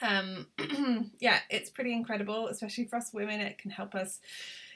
Um, 0.00 0.46
yeah, 1.20 1.40
it's 1.50 1.70
pretty 1.70 1.92
incredible, 1.92 2.48
especially 2.48 2.84
for 2.84 2.96
us 2.96 3.12
women. 3.12 3.40
It 3.40 3.58
can 3.58 3.70
help 3.70 3.94
us 3.94 4.20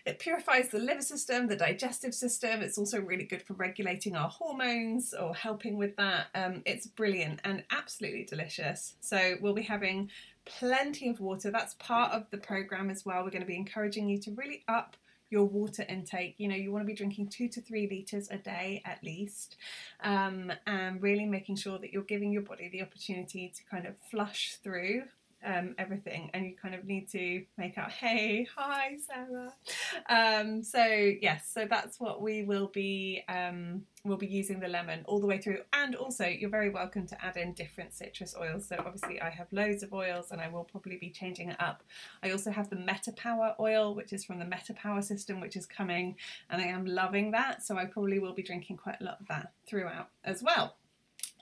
it 0.07 0.21
purifies 0.21 0.69
the 0.69 0.79
liver 0.79 1.03
system, 1.03 1.49
the 1.49 1.57
digestive 1.57 2.15
system. 2.15 2.63
It's 2.63 2.79
also 2.79 3.01
really 3.01 3.25
good 3.25 3.43
for 3.43 3.55
regulating 3.55 4.15
our 4.15 4.29
hormones 4.29 5.13
or 5.13 5.35
helping 5.35 5.77
with 5.77 5.97
that. 5.97 6.29
Um, 6.33 6.63
it's 6.65 6.87
brilliant 6.87 7.41
and 7.43 7.65
absolutely 7.73 8.23
delicious. 8.23 8.95
So 9.01 9.35
we'll 9.41 9.53
be 9.53 9.63
having 9.63 10.11
plenty 10.45 11.09
of 11.09 11.19
water. 11.19 11.51
That's 11.51 11.75
part 11.75 12.13
of 12.13 12.31
the 12.31 12.39
program 12.39 12.89
as 12.89 13.05
well. 13.05 13.25
We're 13.25 13.31
going 13.31 13.43
to 13.43 13.49
be 13.49 13.57
encouraging 13.57 14.09
you 14.09 14.19
to 14.19 14.31
really 14.31 14.63
up 14.69 14.97
your 15.31 15.45
water 15.45 15.85
intake. 15.89 16.35
You 16.39 16.49
know, 16.49 16.55
you 16.57 16.73
want 16.73 16.83
to 16.83 16.87
be 16.87 16.95
drinking 16.95 17.29
two 17.29 17.49
to 17.49 17.61
three 17.61 17.89
litres 17.89 18.29
a 18.31 18.39
day 18.39 18.83
at 18.85 19.03
least, 19.03 19.57
um, 20.03 20.53
and 20.67 21.03
really 21.03 21.27
making 21.27 21.57
sure 21.57 21.79
that 21.79 21.93
you're 21.93 22.03
giving 22.03 22.33
your 22.33 22.43
body 22.43 22.69
the 22.69 22.83
opportunity 22.83 23.53
to 23.55 23.65
kind 23.65 23.87
of 23.87 23.95
flush 24.11 24.57
through 24.63 25.03
um, 25.47 25.75
everything, 25.79 26.31
and 26.35 26.45
you 26.45 26.55
kind 26.61 26.75
of 26.75 26.85
need 26.85 27.09
to 27.13 27.45
make 27.57 27.79
out, 27.79 27.91
hey, 27.91 28.47
hi, 28.55 28.97
Sarah. 29.07 29.53
Um, 30.11 30.63
so 30.63 30.85
yes, 30.85 31.51
so 31.53 31.67
that's 31.69 32.01
what 32.01 32.21
we 32.21 32.43
will 32.43 32.71
be 32.75 33.23
um, 33.29 33.83
we'll 34.05 34.17
be 34.17 34.27
using 34.27 34.61
the 34.61 34.69
lemon 34.69 35.03
all 35.07 35.21
the 35.21 35.27
way 35.27 35.39
through, 35.39 35.61
and 35.73 35.95
also 35.95 36.27
you're 36.27 36.51
very 36.51 36.71
welcome 36.71 37.07
to 37.07 37.25
add 37.25 37.37
in 37.37 37.53
different 37.55 37.95
citrus 37.95 38.35
oils. 38.39 38.67
So 38.69 38.77
obviously 38.79 39.21
I 39.23 39.31
have 39.31 39.47
loads 39.53 39.83
of 39.83 39.93
oils, 39.93 40.33
and 40.33 40.41
I 40.41 40.49
will 40.49 40.65
probably 40.65 40.97
be 40.97 41.11
changing 41.11 41.51
it 41.51 41.61
up. 41.61 41.83
I 42.23 42.31
also 42.33 42.51
have 42.51 42.69
the 42.69 42.77
Meta 42.77 43.13
Power 43.17 43.55
oil, 43.61 43.95
which 43.95 44.13
is 44.13 44.25
from 44.25 44.39
the 44.39 44.45
Meta 44.45 44.75
Power 44.75 45.03
system, 45.03 45.41
which 45.41 45.57
is 45.57 45.67
coming, 45.67 46.17
and 46.51 46.61
I 46.61 46.67
am 46.67 46.85
loving 46.85 47.31
that. 47.31 47.63
So 47.63 47.77
I 47.77 47.85
probably 47.85 48.19
will 48.19 48.35
be 48.35 48.43
drinking 48.43 48.79
quite 48.79 48.97
a 49.01 49.05
lot 49.05 49.21
of 49.21 49.29
that 49.29 49.53
throughout 49.67 50.09
as 50.25 50.43
well. 50.43 50.77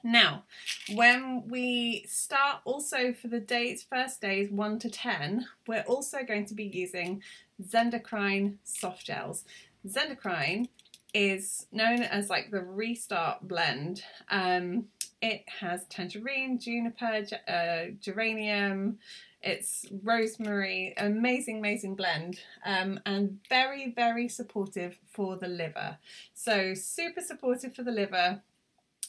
Now, 0.06 0.44
when 0.92 1.48
we 1.48 2.04
start 2.06 2.60
also 2.66 3.14
for 3.14 3.28
the 3.28 3.40
days, 3.40 3.82
first 3.82 4.20
days 4.20 4.50
1 4.50 4.78
to 4.80 4.90
10, 4.90 5.46
we're 5.66 5.84
also 5.88 6.18
going 6.22 6.44
to 6.44 6.54
be 6.54 6.64
using 6.64 7.22
Zendocrine 7.62 8.58
soft 8.64 9.06
gels. 9.06 9.44
Zendocrine 9.88 10.68
is 11.14 11.66
known 11.72 12.02
as 12.02 12.28
like 12.28 12.50
the 12.50 12.60
restart 12.60 13.48
blend. 13.48 14.02
Um, 14.30 14.88
it 15.22 15.44
has 15.60 15.86
tangerine, 15.86 16.58
juniper, 16.58 17.24
uh, 17.48 17.92
geranium, 17.98 18.98
it's 19.40 19.86
rosemary, 20.02 20.92
amazing, 20.98 21.58
amazing 21.58 21.94
blend, 21.94 22.40
um, 22.66 23.00
and 23.06 23.38
very, 23.48 23.90
very 23.96 24.28
supportive 24.28 24.98
for 25.10 25.36
the 25.36 25.48
liver. 25.48 25.96
So, 26.34 26.74
super 26.74 27.22
supportive 27.22 27.74
for 27.74 27.82
the 27.82 27.92
liver, 27.92 28.42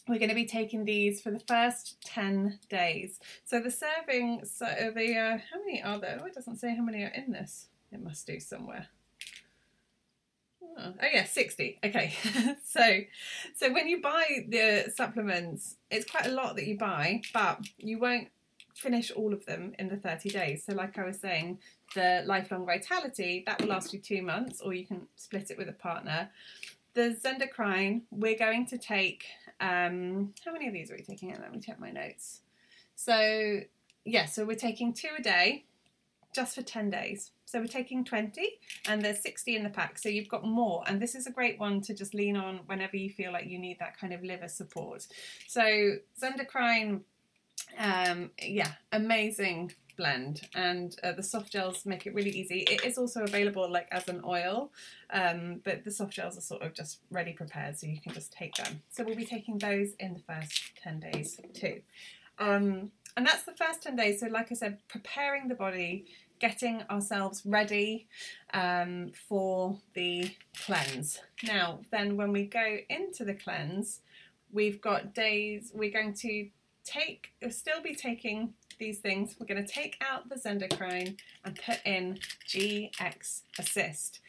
we're 0.08 0.20
going 0.20 0.30
to 0.30 0.36
be 0.36 0.46
taking 0.46 0.86
these 0.86 1.22
for 1.22 1.32
the 1.32 1.40
first 1.40 1.98
10 2.06 2.60
days. 2.70 3.20
So 3.44 3.60
the 3.60 3.72
serving, 3.72 4.46
so 4.46 4.66
the, 4.96 5.18
uh, 5.18 5.38
how 5.52 5.60
many 5.66 5.82
are 5.82 6.00
there? 6.00 6.20
Oh, 6.22 6.26
it 6.26 6.36
doesn't 6.36 6.58
say 6.58 6.76
how 6.76 6.84
many 6.84 7.04
are 7.04 7.12
in 7.16 7.32
this. 7.32 7.68
It 7.92 8.04
must 8.04 8.28
do 8.28 8.40
somewhere. 8.40 8.88
Oh, 10.78 10.94
oh 11.02 11.08
yeah, 11.12 11.26
60. 11.26 11.80
Okay. 11.84 12.14
so 12.66 13.00
so 13.56 13.72
when 13.72 13.88
you 13.88 14.02
buy 14.02 14.46
the 14.48 14.92
supplements, 14.96 15.78
it's 15.90 16.10
quite 16.10 16.26
a 16.26 16.32
lot 16.32 16.56
that 16.58 16.68
you 16.68 16.78
buy, 16.78 17.22
but 17.34 17.62
you 17.78 18.00
won't 18.00 18.30
finish 18.76 19.10
all 19.12 19.34
of 19.34 19.46
them 19.46 19.74
in 19.80 19.88
the 19.88 19.96
30 19.96 20.30
days. 20.30 20.66
So 20.66 20.74
like 20.74 20.98
I 20.98 21.06
was 21.06 21.20
saying, 21.20 21.60
the 21.94 22.24
lifelong 22.26 22.66
vitality, 22.66 23.44
that 23.46 23.62
will 23.62 23.70
last 23.70 23.94
you 23.94 24.00
2 24.00 24.22
months 24.22 24.60
or 24.60 24.74
you 24.74 24.86
can 24.86 25.08
split 25.16 25.50
it 25.50 25.58
with 25.58 25.70
a 25.70 25.74
partner. 25.74 26.30
The 26.96 27.18
Zendocrine, 27.22 28.04
we're 28.10 28.38
going 28.38 28.66
to 28.68 28.78
take 28.78 29.26
um, 29.60 30.34
how 30.46 30.54
many 30.54 30.68
of 30.68 30.74
these 30.74 30.90
are 30.90 30.96
we 30.96 31.04
taking? 31.04 31.30
Let 31.30 31.52
me 31.52 31.60
check 31.60 31.78
my 31.78 31.92
notes. 31.92 32.40
So, 32.96 33.60
yeah, 34.06 34.26
so 34.26 34.46
we're 34.46 34.56
taking 34.56 34.94
two 34.94 35.10
a 35.18 35.22
day 35.22 35.66
just 36.34 36.56
for 36.56 36.62
10 36.62 36.90
days. 36.90 37.32
So 37.46 37.60
we're 37.60 37.68
taking 37.68 38.06
20 38.06 38.60
and 38.88 39.02
there's 39.02 39.22
60 39.22 39.58
in 39.58 39.64
the 39.64 39.70
pack. 39.70 39.98
So 39.98 40.08
you've 40.08 40.30
got 40.30 40.46
more. 40.46 40.84
And 40.88 41.02
this 41.02 41.16
is 41.16 41.28
a 41.28 41.32
great 41.32 41.60
one 41.60 41.82
to 41.82 41.94
just 41.94 42.14
lean 42.14 42.38
on 42.38 42.62
whenever 42.66 42.96
you 42.96 43.10
feel 43.10 43.34
like 43.34 43.48
you 43.48 43.60
need 43.60 43.80
that 43.80 44.00
kind 44.00 44.14
of 44.14 44.24
liver 44.24 44.48
support. 44.48 45.06
So 45.48 45.98
Zendocrine, 46.22 47.02
um, 47.78 48.32
yeah, 48.42 48.72
amazing 48.94 49.74
blend 49.96 50.48
and 50.56 50.98
uh, 51.04 51.12
the 51.12 51.24
soft 51.24 51.52
gels 51.52 51.86
make 51.86 52.06
it 52.06 52.14
really 52.14 52.32
easy. 52.32 52.60
It 52.62 52.84
is 52.84 52.98
also 52.98 53.24
available 53.24 53.70
like 53.72 53.88
as 53.92 54.08
an 54.08 54.22
oil 54.26 54.72
um, 55.12 55.62
but 55.64 55.84
the 55.84 55.92
soft 55.92 56.14
gels 56.14 56.38
are 56.38 56.42
sort 56.42 56.62
of 56.62 56.74
just 56.74 57.00
ready 57.12 57.34
prepared 57.34 57.78
so 57.78 57.88
you 57.88 58.02
can 58.02 58.14
just 58.14 58.32
take 58.32 58.56
them. 58.56 58.82
So 58.90 59.04
we'll 59.04 59.16
be 59.16 59.26
taking 59.26 59.58
those 59.58 59.94
in 60.00 60.14
the 60.14 60.20
first 60.20 60.72
10 60.84 61.00
days 61.00 61.40
too. 61.54 61.82
Um, 62.40 62.92
and 63.18 63.26
that's 63.26 63.44
the 63.44 63.54
first 63.54 63.84
10 63.84 63.96
days. 63.96 64.20
So 64.20 64.28
like 64.28 64.52
i 64.52 64.56
said 64.56 64.80
preparing 64.88 65.48
the 65.48 65.56
body 65.56 66.06
getting 66.40 66.84
ourselves 66.90 67.44
ready 67.46 68.08
um, 68.54 69.12
for 69.28 69.78
the 69.94 70.30
cleanse. 70.66 71.20
Now 71.44 71.80
then 71.92 72.18
when 72.18 72.32
we 72.32 72.46
go 72.46 72.78
into 72.90 73.24
the 73.24 73.34
cleanse 73.34 74.02
we've 74.52 74.82
got 74.82 75.14
days 75.14 75.72
we're 75.74 75.92
going 75.92 76.14
to 76.14 76.48
take 76.84 77.32
still 77.50 77.82
be 77.82 77.96
taking 77.96 78.54
these 78.78 79.00
things, 79.00 79.36
we're 79.40 79.46
going 79.46 79.66
to 79.66 79.72
take 79.72 79.98
out 80.02 80.30
the 80.30 80.36
Zendocrine 80.36 81.18
and 81.44 81.60
put 81.66 81.80
in 81.86 82.20
GX 82.48 83.42
Assist. 83.60 84.22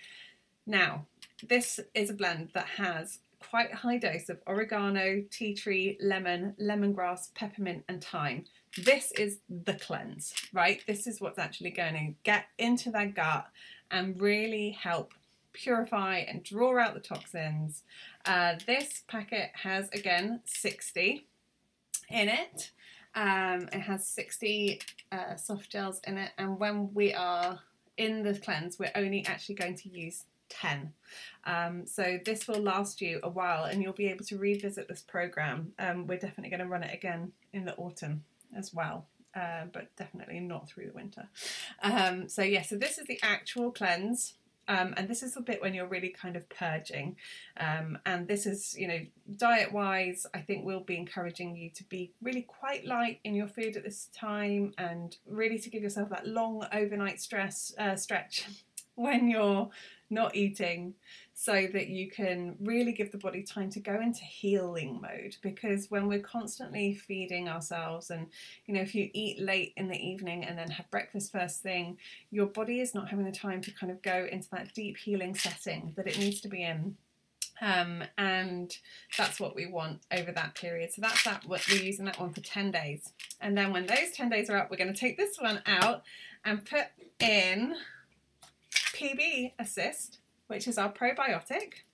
Now, 0.66 1.06
this 1.46 1.80
is 1.94 2.10
a 2.10 2.14
blend 2.14 2.50
that 2.54 2.66
has 2.66 3.20
quite 3.38 3.72
a 3.72 3.76
high 3.76 3.98
dose 3.98 4.28
of 4.28 4.40
oregano, 4.46 5.22
tea 5.30 5.54
tree, 5.54 5.96
lemon, 6.00 6.54
lemongrass, 6.60 7.32
peppermint, 7.34 7.84
and 7.88 8.02
thyme. 8.02 8.44
This 8.76 9.12
is 9.12 9.38
the 9.48 9.74
cleanse, 9.74 10.34
right? 10.52 10.82
This 10.86 11.06
is 11.06 11.20
what's 11.20 11.38
actually 11.38 11.70
going 11.70 11.94
to 11.94 12.14
get 12.24 12.46
into 12.58 12.90
that 12.90 13.14
gut 13.14 13.46
and 13.90 14.20
really 14.20 14.70
help 14.70 15.12
purify 15.52 16.18
and 16.18 16.42
draw 16.42 16.78
out 16.78 16.94
the 16.94 17.00
toxins. 17.00 17.82
Uh, 18.24 18.54
this 18.66 19.02
packet 19.08 19.50
has 19.54 19.88
again 19.90 20.40
60 20.44 21.26
in 22.10 22.28
it. 22.28 22.70
Um, 23.16 23.68
it 23.72 23.80
has 23.80 24.06
60 24.06 24.80
uh, 25.10 25.36
soft 25.36 25.70
gels 25.70 26.00
in 26.06 26.18
it, 26.18 26.30
and 26.38 26.58
when 26.58 26.92
we 26.94 27.14
are 27.14 27.58
in 27.96 28.22
the 28.22 28.38
cleanse, 28.38 28.78
we're 28.78 28.92
only 28.94 29.24
actually 29.26 29.54
going 29.54 29.74
to 29.76 29.88
use 29.88 30.24
10. 30.50 30.92
Um, 31.44 31.86
so 31.86 32.18
this 32.24 32.46
will 32.46 32.60
last 32.60 33.00
you 33.00 33.20
a 33.22 33.28
while, 33.28 33.64
and 33.64 33.82
you'll 33.82 33.92
be 33.94 34.08
able 34.08 34.24
to 34.26 34.38
revisit 34.38 34.86
this 34.86 35.02
program. 35.02 35.72
Um, 35.78 36.06
we're 36.06 36.18
definitely 36.18 36.50
going 36.50 36.60
to 36.60 36.66
run 36.66 36.82
it 36.82 36.94
again 36.94 37.32
in 37.52 37.64
the 37.64 37.74
autumn 37.76 38.24
as 38.56 38.72
well. 38.74 39.06
Uh, 39.34 39.66
but 39.70 39.94
definitely 39.96 40.40
not 40.40 40.66
through 40.66 40.86
the 40.86 40.94
winter. 40.94 41.28
Um, 41.82 42.26
so 42.26 42.40
yeah, 42.40 42.62
so 42.62 42.76
this 42.76 42.96
is 42.96 43.06
the 43.06 43.20
actual 43.22 43.70
cleanse. 43.70 44.32
Um, 44.68 44.94
and 44.96 45.08
this 45.08 45.22
is 45.22 45.34
the 45.34 45.40
bit 45.40 45.60
when 45.62 45.74
you're 45.74 45.86
really 45.86 46.08
kind 46.08 46.36
of 46.36 46.48
purging. 46.48 47.16
Um, 47.58 47.98
and 48.04 48.26
this 48.26 48.46
is, 48.46 48.76
you 48.76 48.88
know, 48.88 49.00
diet 49.36 49.72
wise, 49.72 50.26
I 50.34 50.40
think 50.40 50.64
we'll 50.64 50.80
be 50.80 50.96
encouraging 50.96 51.56
you 51.56 51.70
to 51.70 51.84
be 51.84 52.12
really 52.22 52.42
quite 52.42 52.84
light 52.84 53.20
in 53.24 53.34
your 53.34 53.48
food 53.48 53.76
at 53.76 53.84
this 53.84 54.08
time 54.14 54.72
and 54.78 55.16
really 55.26 55.58
to 55.58 55.70
give 55.70 55.82
yourself 55.82 56.10
that 56.10 56.26
long 56.26 56.66
overnight 56.72 57.20
stress 57.20 57.72
uh, 57.78 57.96
stretch 57.96 58.46
when 59.06 59.28
you're 59.28 59.70
not 60.08 60.34
eating 60.36 60.94
so 61.34 61.66
that 61.72 61.88
you 61.88 62.10
can 62.10 62.56
really 62.60 62.92
give 62.92 63.12
the 63.12 63.18
body 63.18 63.42
time 63.42 63.68
to 63.68 63.80
go 63.80 64.00
into 64.00 64.22
healing 64.22 65.00
mode 65.02 65.36
because 65.42 65.90
when 65.90 66.06
we're 66.06 66.20
constantly 66.20 66.94
feeding 66.94 67.48
ourselves 67.48 68.10
and 68.10 68.28
you 68.66 68.74
know 68.74 68.80
if 68.80 68.94
you 68.94 69.10
eat 69.12 69.40
late 69.40 69.72
in 69.76 69.88
the 69.88 69.96
evening 69.96 70.44
and 70.44 70.56
then 70.56 70.70
have 70.70 70.90
breakfast 70.90 71.32
first 71.32 71.60
thing 71.60 71.98
your 72.30 72.46
body 72.46 72.80
is 72.80 72.94
not 72.94 73.08
having 73.08 73.24
the 73.24 73.32
time 73.32 73.60
to 73.60 73.70
kind 73.72 73.90
of 73.90 74.00
go 74.00 74.26
into 74.30 74.48
that 74.50 74.72
deep 74.74 74.96
healing 74.96 75.34
setting 75.34 75.92
that 75.96 76.06
it 76.06 76.18
needs 76.18 76.40
to 76.40 76.48
be 76.48 76.62
in 76.62 76.96
um, 77.60 78.04
and 78.18 78.76
that's 79.16 79.40
what 79.40 79.56
we 79.56 79.66
want 79.66 80.00
over 80.12 80.30
that 80.32 80.54
period. 80.54 80.92
So 80.92 81.00
that's 81.00 81.24
that. 81.24 81.46
What 81.46 81.66
We're 81.70 81.82
using 81.82 82.04
that 82.04 82.20
one 82.20 82.32
for 82.32 82.40
10 82.40 82.70
days. 82.70 83.12
And 83.40 83.56
then 83.56 83.72
when 83.72 83.86
those 83.86 84.10
10 84.14 84.28
days 84.28 84.50
are 84.50 84.58
up, 84.58 84.70
we're 84.70 84.76
going 84.76 84.92
to 84.92 84.98
take 84.98 85.16
this 85.16 85.38
one 85.38 85.62
out 85.66 86.02
and 86.44 86.64
put 86.64 86.86
in 87.18 87.74
PB 88.96 89.52
Assist, 89.58 90.18
which 90.46 90.66
is 90.66 90.78
our 90.78 90.92
probiotic. 90.92 91.84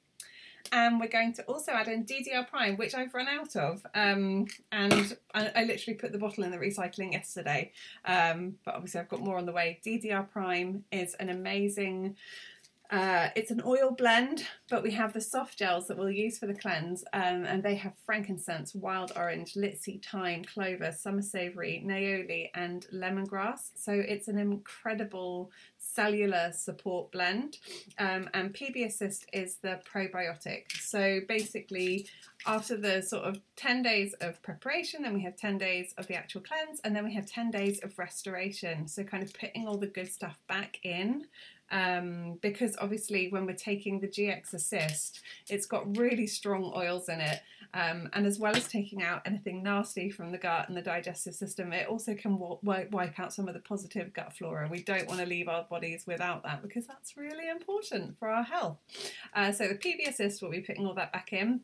And 0.71 1.01
we're 1.01 1.09
going 1.09 1.35
to 1.35 1.43
also 1.43 1.73
add 1.73 1.89
in 1.89 2.05
DDR 2.05 2.49
Prime, 2.49 2.77
which 2.77 2.95
I've 2.95 3.13
run 3.13 3.27
out 3.27 3.57
of. 3.57 3.85
Um, 3.95 4.47
and 4.71 5.17
I, 5.35 5.51
I, 5.57 5.65
literally 5.65 5.99
put 5.99 6.13
the 6.13 6.19
bottle 6.19 6.45
in 6.45 6.51
the 6.53 6.57
recycling 6.57 7.13
yesterday. 7.13 7.73
Um, 8.05 8.55
but 8.65 8.75
obviously, 8.77 9.01
I've 9.01 9.09
got 9.09 9.21
more 9.21 9.37
on 9.37 9.45
the 9.45 9.53
way. 9.53 9.81
DDR 9.85 10.31
Prime 10.31 10.85
is 10.93 11.15
an 11.15 11.29
amazing 11.29 12.17
uh, 12.93 13.31
it's 13.35 13.51
an 13.51 13.63
oil 13.65 13.91
blend, 13.91 14.47
but 14.69 14.83
we 14.83 14.91
have 14.91 15.15
the 15.15 15.21
soft 15.21 15.59
gels 15.59 15.89
that 15.89 15.97
we'll 15.97 16.11
use 16.11 16.39
for 16.39 16.47
the 16.47 16.55
cleanse, 16.55 17.03
um, 17.15 17.47
and 17.47 17.63
they 17.63 17.75
have 17.75 17.95
frankincense, 18.05 18.75
wild 18.75 19.11
orange, 19.17 19.55
litsea, 19.55 20.05
thyme, 20.05 20.45
clover, 20.45 20.93
summer 20.93 21.23
savory, 21.23 21.83
niaouli, 21.87 22.51
and 22.55 22.87
lemongrass. 22.93 23.71
So 23.77 23.93
it's 23.95 24.29
an 24.29 24.37
incredible 24.37 25.51
cellular 25.95 26.53
support 26.53 27.13
blend. 27.13 27.59
Um, 27.99 28.29
and 28.35 28.53
PB 28.53 28.87
Assist 28.87 29.27
is 29.33 29.57
the 29.57 29.81
probiotic. 29.93 30.73
So 30.81 31.21
basically, 31.29 32.07
after 32.47 32.77
the 32.77 33.03
sort 33.03 33.25
of 33.25 33.41
10 33.57 33.83
days 33.83 34.15
of 34.21 34.43
preparation, 34.43 35.03
then 35.03 35.15
we 35.15 35.23
have 35.23 35.37
10 35.37 35.59
days 35.59 35.95
of 35.99 36.07
the 36.07 36.15
actual 36.15 36.41
cleanse, 36.41 36.81
and 36.85 36.95
then 36.95 37.05
we 37.05 37.15
have 37.15 37.27
10 37.27 37.51
days 37.51 37.81
of 37.83 37.99
restoration. 37.99 38.89
So, 38.89 39.05
kind 39.05 39.23
of 39.23 39.33
putting 39.35 39.67
all 39.69 39.77
the 39.77 39.87
good 39.87 40.11
stuff 40.11 40.39
back 40.49 40.79
in 40.83 41.27
um, 41.73 42.39
because 42.43 42.77
obviously 42.81 43.29
when 43.31 43.47
we're 43.47 43.55
taking 43.55 43.99
the 43.99 44.07
GX 44.07 44.53
Assist, 44.53 45.23
it's 45.49 45.67
got 45.67 45.97
really 45.97 46.27
strong 46.27 46.71
oils 46.77 47.09
in 47.09 47.21
it. 47.21 47.41
Um, 47.75 48.11
and 48.13 48.27
as 48.27 48.39
well 48.39 48.55
as 48.55 48.69
taking 48.69 49.03
out 49.03 49.23
anything 49.25 49.63
nasty 49.63 50.11
from 50.11 50.31
the 50.31 50.39
gut 50.39 50.69
and 50.69 50.77
the 50.77 50.83
digestive 50.83 51.35
system, 51.35 51.73
it 51.73 51.89
also 51.89 52.15
can 52.15 52.33
w- 52.33 52.59
wipe 52.63 53.19
out 53.19 53.33
some 53.33 53.49
of 53.49 53.55
the 53.55 53.61
positive 53.61 54.13
gut 54.13 54.37
flora. 54.37 54.69
We 54.71 54.83
don't 54.83 55.09
want 55.09 55.21
to 55.21 55.27
leave 55.27 55.49
our 55.49 55.65
bodies 55.65 56.07
without 56.07 56.43
that 56.43 56.63
because 56.63 56.87
that's 56.87 57.17
really 57.17 57.49
important 57.49 58.19
for 58.19 58.29
our 58.29 58.43
health. 58.43 58.77
Uh, 59.35 59.53
so 59.53 59.69
the 59.69 59.75
PB 59.75 60.09
Assist 60.09 60.43
will 60.43 60.51
be 60.51 60.61
putting 60.61 60.87
all 60.87 60.95
that 60.95 61.13
back 61.13 61.33
in, 61.33 61.61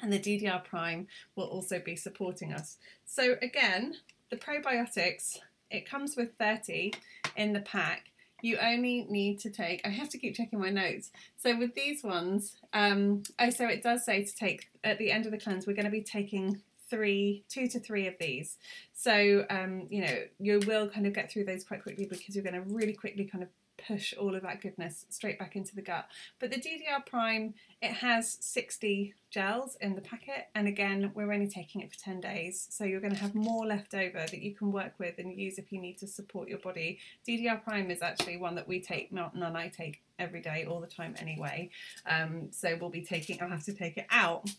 and 0.00 0.12
the 0.12 0.18
DDR 0.18 0.64
Prime 0.64 1.06
will 1.36 1.46
also 1.46 1.78
be 1.78 1.96
supporting 1.96 2.52
us. 2.52 2.78
So 3.04 3.36
again, 3.42 3.96
the 4.30 4.36
probiotics 4.36 5.38
it 5.72 5.88
comes 5.88 6.16
with 6.16 6.30
30 6.38 6.92
in 7.36 7.52
the 7.52 7.60
pack. 7.60 8.11
You 8.42 8.58
only 8.58 9.06
need 9.08 9.40
to 9.40 9.50
take, 9.50 9.80
I 9.86 9.88
have 9.88 10.10
to 10.10 10.18
keep 10.18 10.36
checking 10.36 10.60
my 10.60 10.68
notes. 10.68 11.10
So 11.38 11.56
with 11.56 11.74
these 11.74 12.02
ones, 12.02 12.54
um, 12.74 13.22
oh, 13.38 13.50
so 13.50 13.66
it 13.66 13.82
does 13.82 14.04
say 14.04 14.24
to 14.24 14.34
take, 14.34 14.68
at 14.84 14.98
the 14.98 15.10
end 15.10 15.24
of 15.24 15.32
the 15.32 15.38
cleanse, 15.38 15.66
we're 15.66 15.72
going 15.72 15.86
to 15.86 15.90
be 15.90 16.02
taking 16.02 16.60
three, 16.90 17.44
two 17.48 17.68
to 17.68 17.80
three 17.80 18.06
of 18.06 18.14
these. 18.20 18.58
So, 18.92 19.46
um, 19.48 19.86
you 19.88 20.02
know, 20.02 20.18
you 20.38 20.60
will 20.66 20.88
kind 20.88 21.06
of 21.06 21.14
get 21.14 21.32
through 21.32 21.44
those 21.44 21.64
quite 21.64 21.82
quickly 21.82 22.04
because 22.04 22.36
you're 22.36 22.44
going 22.44 22.62
to 22.62 22.74
really 22.74 22.92
quickly 22.92 23.24
kind 23.24 23.42
of 23.42 23.48
push 23.86 24.14
all 24.14 24.34
of 24.34 24.42
that 24.42 24.60
goodness 24.60 25.06
straight 25.08 25.38
back 25.38 25.56
into 25.56 25.74
the 25.74 25.82
gut. 25.82 26.06
But 26.38 26.50
the 26.50 26.56
DDR 26.56 27.04
Prime, 27.04 27.54
it 27.80 27.92
has 27.92 28.38
60 28.40 29.14
gels 29.30 29.76
in 29.80 29.94
the 29.94 30.00
packet, 30.00 30.48
and 30.54 30.68
again, 30.68 31.10
we're 31.14 31.32
only 31.32 31.48
taking 31.48 31.80
it 31.80 31.92
for 31.92 31.98
10 31.98 32.20
days, 32.20 32.66
so 32.70 32.84
you're 32.84 33.00
going 33.00 33.14
to 33.14 33.20
have 33.20 33.34
more 33.34 33.66
left 33.66 33.94
over 33.94 34.18
that 34.18 34.42
you 34.42 34.54
can 34.54 34.72
work 34.72 34.92
with 34.98 35.18
and 35.18 35.38
use 35.38 35.58
if 35.58 35.72
you 35.72 35.80
need 35.80 35.98
to 35.98 36.06
support 36.06 36.48
your 36.48 36.58
body. 36.58 36.98
DDR 37.26 37.62
Prime 37.62 37.90
is 37.90 38.02
actually 38.02 38.36
one 38.36 38.54
that 38.54 38.68
we 38.68 38.80
take, 38.80 39.12
not 39.12 39.34
none 39.34 39.56
I 39.56 39.68
take 39.68 40.02
every 40.18 40.40
day, 40.40 40.66
all 40.68 40.80
the 40.80 40.86
time 40.86 41.14
anyway. 41.18 41.70
Um, 42.06 42.48
so 42.50 42.76
we'll 42.80 42.90
be 42.90 43.02
taking, 43.02 43.40
I'll 43.40 43.48
have 43.48 43.64
to 43.64 43.74
take 43.74 43.96
it 43.96 44.06
out 44.10 44.50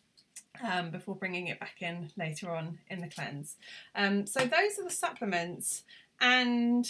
um, 0.61 0.89
before 0.91 1.15
bringing 1.15 1.47
it 1.47 1.59
back 1.59 1.81
in 1.81 2.11
later 2.17 2.51
on 2.51 2.79
in 2.89 2.99
the 2.99 3.07
cleanse. 3.07 3.55
Um, 3.95 4.25
so 4.25 4.39
those 4.41 4.79
are 4.79 4.83
the 4.83 4.91
supplements, 4.91 5.83
and 6.19 6.85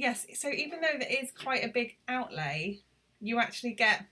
yes, 0.00 0.26
so 0.34 0.48
even 0.48 0.80
though 0.80 0.98
there 0.98 1.08
is 1.10 1.30
quite 1.30 1.62
a 1.62 1.68
big 1.68 1.96
outlay, 2.08 2.80
you 3.20 3.38
actually 3.38 3.72
get, 3.72 4.06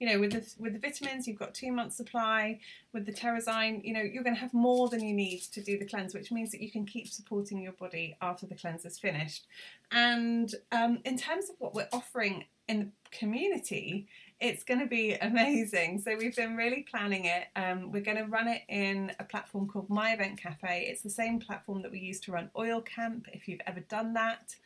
you 0.00 0.08
know, 0.08 0.18
with 0.18 0.32
the 0.32 0.42
with 0.58 0.72
the 0.72 0.78
vitamins, 0.78 1.28
you've 1.28 1.38
got 1.38 1.54
two 1.54 1.70
months 1.70 1.96
supply. 1.96 2.60
With 2.92 3.04
the 3.04 3.12
Terrazyme, 3.12 3.84
you 3.84 3.92
know, 3.92 4.00
you're 4.00 4.22
going 4.22 4.34
to 4.34 4.40
have 4.40 4.54
more 4.54 4.88
than 4.88 5.00
you 5.04 5.14
need 5.14 5.40
to 5.52 5.62
do 5.62 5.78
the 5.78 5.84
cleanse, 5.84 6.14
which 6.14 6.32
means 6.32 6.50
that 6.52 6.62
you 6.62 6.70
can 6.70 6.86
keep 6.86 7.08
supporting 7.08 7.60
your 7.60 7.72
body 7.72 8.16
after 8.22 8.46
the 8.46 8.54
cleanse 8.54 8.84
is 8.86 8.98
finished. 8.98 9.46
And 9.92 10.52
um, 10.72 11.00
in 11.04 11.18
terms 11.18 11.50
of 11.50 11.56
what 11.58 11.74
we're 11.74 11.88
offering 11.92 12.44
in 12.66 12.78
the 12.78 12.88
community, 13.10 14.08
it's 14.40 14.64
going 14.64 14.80
to 14.80 14.86
be 14.86 15.12
amazing. 15.14 16.00
So 16.00 16.16
we've 16.16 16.34
been 16.34 16.56
really 16.56 16.84
planning 16.90 17.26
it. 17.26 17.46
Um, 17.56 17.92
we're 17.92 18.02
going 18.02 18.16
to 18.16 18.24
run 18.24 18.48
it 18.48 18.62
in 18.68 19.12
a 19.18 19.24
platform 19.24 19.68
called 19.68 19.88
My 19.88 20.12
Event 20.12 20.38
Cafe. 20.38 20.86
It's 20.88 21.02
the 21.02 21.10
same 21.10 21.38
platform 21.38 21.82
that 21.82 21.90
we 21.90 22.00
use 22.00 22.20
to 22.20 22.32
run 22.32 22.50
Oil 22.56 22.80
Camp. 22.80 23.28
If 23.32 23.48
you've 23.48 23.60
ever 23.66 23.80
done 23.80 24.14
that, 24.14 24.56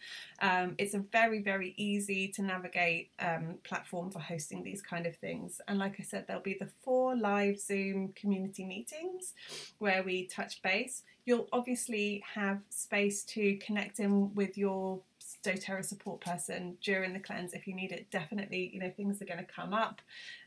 um, 0.41 0.75
it's 0.79 0.95
a 0.95 1.01
very 1.01 1.43
very 1.43 1.75
easy 1.77 2.29
to 2.29 2.43
navigate 2.43 3.11
um, 3.21 3.57
platform 3.65 4.11
for 4.11 4.21
hosting 4.21 4.63
these 4.63 4.83
kind 4.83 5.07
of 5.07 5.17
things. 5.17 5.61
And 5.69 5.79
like 5.79 5.97
I 6.01 6.03
said, 6.03 6.27
there'll 6.27 6.43
be 6.43 6.57
the 6.59 6.71
four 6.83 7.17
live 7.17 7.61
Zoom 7.61 8.13
community 8.15 8.65
meetings 8.65 9.35
where 9.79 10.03
we 10.03 10.27
touch 10.27 10.63
base. 10.63 11.03
You'll 11.25 11.49
obviously 11.53 12.23
have 12.35 12.63
space 12.71 13.23
to 13.25 13.57
connect 13.57 14.01
in 14.01 14.35
with 14.35 14.57
your 14.57 15.01
doTERRA 15.45 15.85
support 15.85 16.21
person 16.21 16.77
during 16.83 17.13
the 17.13 17.21
cleanse 17.21 17.53
if 17.53 17.67
you 17.67 17.75
need 17.75 17.93
it. 17.93 18.11
Definitely, 18.11 18.71
you 18.73 18.81
know, 18.81 18.91
things 18.91 19.21
are 19.21 19.27
going 19.27 19.39
to 19.39 19.45
come 19.45 19.73
up 19.73 20.01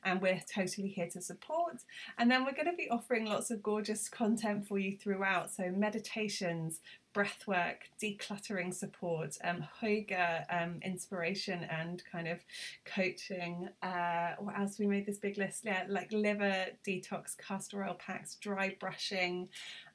and 0.04 0.22
we're 0.22 0.42
totally 0.54 0.88
here 0.88 1.10
to 1.10 1.22
support. 1.22 1.84
And 2.18 2.30
then 2.30 2.46
we're 2.46 2.54
going 2.54 2.70
to 2.70 2.76
be 2.76 2.90
offering 2.90 3.26
lots 3.26 3.52
of 3.52 3.62
gorgeous 3.62 4.10
content 4.10 4.68
for 4.68 4.80
you 4.80 4.98
throughout. 4.98 5.52
So, 5.52 5.72
meditations, 5.72 6.80
breathwork, 7.14 7.78
decluttering 8.02 8.74
support, 8.74 9.38
um, 9.44 9.66
yoga, 9.82 10.46
um, 10.50 10.80
inspiration, 10.84 11.64
and 11.66 12.04
kind 12.12 12.28
of 12.28 12.40
coaching. 12.86 13.70
Uh, 13.82 14.32
what 14.40 14.58
else? 14.60 14.80
We 14.80 14.88
made 14.88 15.06
this 15.06 15.18
big 15.18 15.38
list. 15.38 15.62
Yeah, 15.64 15.84
like 15.88 16.12
liver 16.12 16.68
detox, 16.88 17.38
castor 17.38 17.84
oil 17.84 17.96
packs, 17.96 18.36
dry 18.36 18.76
brushing. 18.80 19.50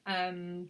Um, 0.05 0.69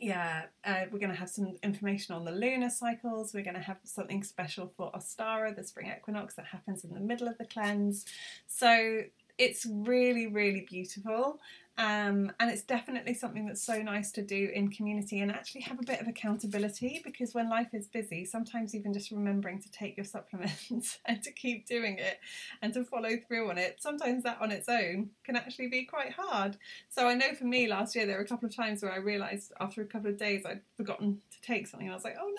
yeah, 0.00 0.44
uh, 0.64 0.84
we're 0.90 0.98
going 0.98 1.12
to 1.12 1.18
have 1.18 1.30
some 1.30 1.56
information 1.62 2.14
on 2.14 2.24
the 2.24 2.32
lunar 2.32 2.70
cycles. 2.70 3.32
We're 3.34 3.44
going 3.44 3.54
to 3.54 3.60
have 3.60 3.78
something 3.84 4.22
special 4.22 4.72
for 4.76 4.90
Ostara, 4.92 5.54
the 5.54 5.64
spring 5.64 5.92
equinox 5.96 6.34
that 6.34 6.46
happens 6.46 6.84
in 6.84 6.92
the 6.94 7.00
middle 7.00 7.28
of 7.28 7.38
the 7.38 7.44
cleanse. 7.44 8.04
So 8.46 9.02
it's 9.38 9.66
really, 9.66 10.26
really 10.26 10.66
beautiful. 10.68 11.40
Um, 11.76 12.30
and 12.38 12.50
it's 12.50 12.62
definitely 12.62 13.14
something 13.14 13.46
that's 13.46 13.62
so 13.62 13.82
nice 13.82 14.12
to 14.12 14.22
do 14.22 14.50
in 14.54 14.70
community 14.70 15.20
and 15.20 15.30
actually 15.32 15.62
have 15.62 15.80
a 15.80 15.84
bit 15.84 16.00
of 16.00 16.06
accountability 16.06 17.00
because 17.04 17.34
when 17.34 17.50
life 17.50 17.70
is 17.72 17.88
busy, 17.88 18.24
sometimes 18.24 18.76
even 18.76 18.92
just 18.92 19.10
remembering 19.10 19.60
to 19.60 19.70
take 19.72 19.96
your 19.96 20.04
supplements 20.04 20.98
and 21.04 21.22
to 21.24 21.32
keep 21.32 21.66
doing 21.66 21.98
it 21.98 22.18
and 22.62 22.72
to 22.74 22.84
follow 22.84 23.16
through 23.26 23.50
on 23.50 23.58
it, 23.58 23.76
sometimes 23.80 24.22
that 24.22 24.40
on 24.40 24.52
its 24.52 24.68
own 24.68 25.10
can 25.24 25.34
actually 25.34 25.66
be 25.66 25.84
quite 25.84 26.12
hard. 26.12 26.56
So 26.90 27.08
I 27.08 27.14
know 27.14 27.34
for 27.34 27.44
me 27.44 27.66
last 27.66 27.96
year, 27.96 28.06
there 28.06 28.18
were 28.18 28.24
a 28.24 28.28
couple 28.28 28.48
of 28.48 28.54
times 28.54 28.82
where 28.82 28.92
I 28.92 28.98
realised 28.98 29.52
after 29.58 29.82
a 29.82 29.86
couple 29.86 30.10
of 30.10 30.16
days 30.16 30.46
I'd 30.46 30.60
forgotten 30.76 31.20
to 31.32 31.40
take 31.40 31.66
something 31.66 31.88
and 31.88 31.92
I 31.92 31.96
was 31.96 32.04
like, 32.04 32.16
oh 32.20 32.32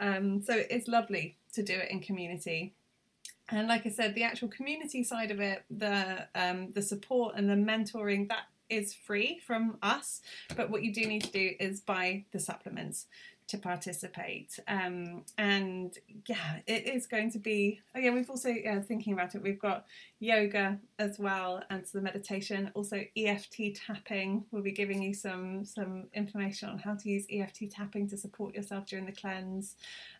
no. 0.00 0.06
Um, 0.06 0.42
so 0.42 0.54
it's 0.54 0.86
lovely 0.86 1.38
to 1.54 1.62
do 1.62 1.74
it 1.74 1.90
in 1.90 2.00
community 2.00 2.74
and 3.48 3.68
like 3.68 3.86
I 3.86 3.90
said, 3.90 4.14
the 4.14 4.22
actual 4.22 4.48
community 4.48 5.04
side 5.04 5.30
of 5.30 5.40
it, 5.40 5.64
the 5.70 6.26
um, 6.34 6.72
the 6.72 6.82
support 6.82 7.34
and 7.36 7.48
the 7.48 7.54
mentoring, 7.54 8.28
that 8.28 8.46
is 8.70 8.94
free 8.94 9.40
from 9.46 9.76
us. 9.82 10.22
But 10.56 10.70
what 10.70 10.82
you 10.82 10.92
do 10.92 11.06
need 11.06 11.24
to 11.24 11.30
do 11.30 11.52
is 11.60 11.80
buy 11.80 12.24
the 12.32 12.38
supplements 12.38 13.06
to 13.46 13.58
participate. 13.58 14.58
Um, 14.68 15.22
and 15.36 15.96
yeah, 16.26 16.60
it 16.66 16.86
is 16.86 17.06
going 17.06 17.30
to 17.32 17.38
be. 17.38 17.80
Oh 17.94 17.98
yeah, 17.98 18.10
we've 18.10 18.30
also 18.30 18.50
uh, 18.50 18.80
thinking 18.80 19.12
about 19.12 19.34
it. 19.34 19.42
We've 19.42 19.60
got 19.60 19.84
yoga 20.18 20.78
as 20.98 21.18
well, 21.18 21.62
and 21.68 21.84
the 21.92 22.00
meditation. 22.00 22.70
Also 22.74 23.04
EFT 23.16 23.76
tapping. 23.86 24.44
We'll 24.50 24.62
be 24.62 24.72
giving 24.72 25.02
you 25.02 25.12
some 25.12 25.64
some 25.64 26.04
information 26.14 26.70
on 26.70 26.78
how 26.78 26.94
to 26.94 27.08
use 27.08 27.26
EFT 27.30 27.70
tapping 27.70 28.08
to 28.08 28.16
support 28.16 28.54
yourself 28.54 28.86
during 28.86 29.06
the 29.06 29.12
cleanse. 29.12 29.76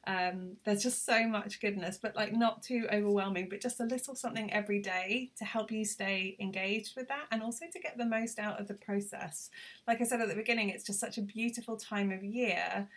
Um, 0.07 0.57
there's 0.65 0.83
just 0.83 1.07
so 1.07 1.27
much 1.27 1.61
goodness, 1.61 1.99
but 2.01 2.15
like 2.15 2.33
not 2.33 2.63
too 2.63 2.87
overwhelming, 2.93 3.49
but 3.49 3.61
just 3.61 3.81
a 3.81 3.85
little 3.85 4.15
something 4.15 4.53
every 4.53 4.81
day 4.81 5.31
to 5.39 5.45
help 5.45 5.71
you 5.71 5.85
stay 5.85 6.37
engaged 6.39 6.97
with 6.97 7.09
that 7.09 7.27
and 7.31 7.43
also 7.43 7.67
to 7.73 7.79
get 7.79 7.97
the 7.97 8.05
most 8.05 8.39
out 8.39 8.61
of 8.61 8.69
the 8.69 8.75
process. 8.75 9.51
Like 9.87 10.01
I 10.01 10.05
said 10.05 10.21
at 10.21 10.29
the 10.29 10.35
beginning, 10.35 10.69
it's 10.69 10.85
just 10.85 11.01
such 11.01 11.19
a 11.19 11.23
beautiful 11.23 11.77
time 11.77 12.13
of 12.13 12.23
year 12.23 12.89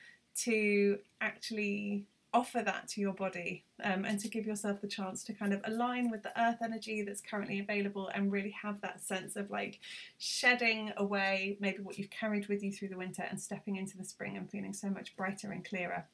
to 0.43 0.99
actually 1.21 2.05
offer 2.33 2.61
that 2.61 2.87
to 2.89 3.01
your 3.01 3.13
body 3.13 3.63
um, 3.83 4.05
and 4.05 4.19
to 4.19 4.27
give 4.27 4.45
yourself 4.45 4.81
the 4.81 4.87
chance 4.87 5.23
to 5.23 5.33
kind 5.33 5.53
of 5.53 5.61
align 5.65 6.11
with 6.11 6.23
the 6.23 6.41
earth 6.41 6.57
energy 6.61 7.01
that's 7.01 7.21
currently 7.21 7.59
available 7.59 8.11
and 8.13 8.31
really 8.31 8.51
have 8.51 8.79
that 8.81 9.01
sense 9.01 9.35
of 9.35 9.49
like 9.49 9.79
shedding 10.17 10.91
away 10.97 11.57
maybe 11.59 11.81
what 11.81 11.97
you've 11.97 12.09
carried 12.09 12.47
with 12.47 12.61
you 12.61 12.71
through 12.71 12.89
the 12.89 12.97
winter 12.97 13.25
and 13.29 13.39
stepping 13.39 13.77
into 13.77 13.97
the 13.97 14.03
spring 14.03 14.35
and 14.35 14.49
feeling 14.49 14.73
so 14.73 14.89
much 14.89 15.15
brighter 15.15 15.51
and 15.51 15.63
clearer. 15.65 16.05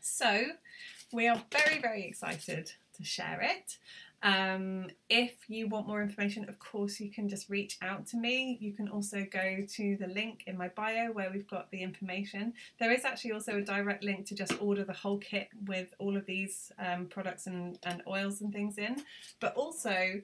So, 0.00 0.44
we 1.12 1.28
are 1.28 1.42
very, 1.50 1.80
very 1.80 2.04
excited 2.04 2.72
to 2.96 3.04
share 3.04 3.40
it. 3.42 3.78
Um, 4.22 4.88
if 5.08 5.48
you 5.48 5.66
want 5.66 5.86
more 5.86 6.02
information, 6.02 6.46
of 6.48 6.58
course, 6.58 7.00
you 7.00 7.10
can 7.10 7.28
just 7.28 7.48
reach 7.48 7.78
out 7.80 8.06
to 8.08 8.18
me. 8.18 8.58
You 8.60 8.72
can 8.72 8.88
also 8.88 9.26
go 9.30 9.64
to 9.66 9.96
the 9.96 10.06
link 10.08 10.44
in 10.46 10.58
my 10.58 10.68
bio 10.68 11.10
where 11.12 11.30
we've 11.32 11.48
got 11.48 11.70
the 11.70 11.82
information. 11.82 12.52
There 12.78 12.92
is 12.92 13.04
actually 13.04 13.32
also 13.32 13.56
a 13.56 13.62
direct 13.62 14.04
link 14.04 14.26
to 14.26 14.34
just 14.34 14.60
order 14.60 14.84
the 14.84 14.92
whole 14.92 15.18
kit 15.18 15.48
with 15.66 15.94
all 15.98 16.16
of 16.16 16.26
these 16.26 16.70
um, 16.78 17.06
products 17.06 17.46
and, 17.46 17.78
and 17.82 18.02
oils 18.06 18.42
and 18.42 18.52
things 18.52 18.76
in. 18.76 19.02
But 19.40 19.54
also, 19.54 20.20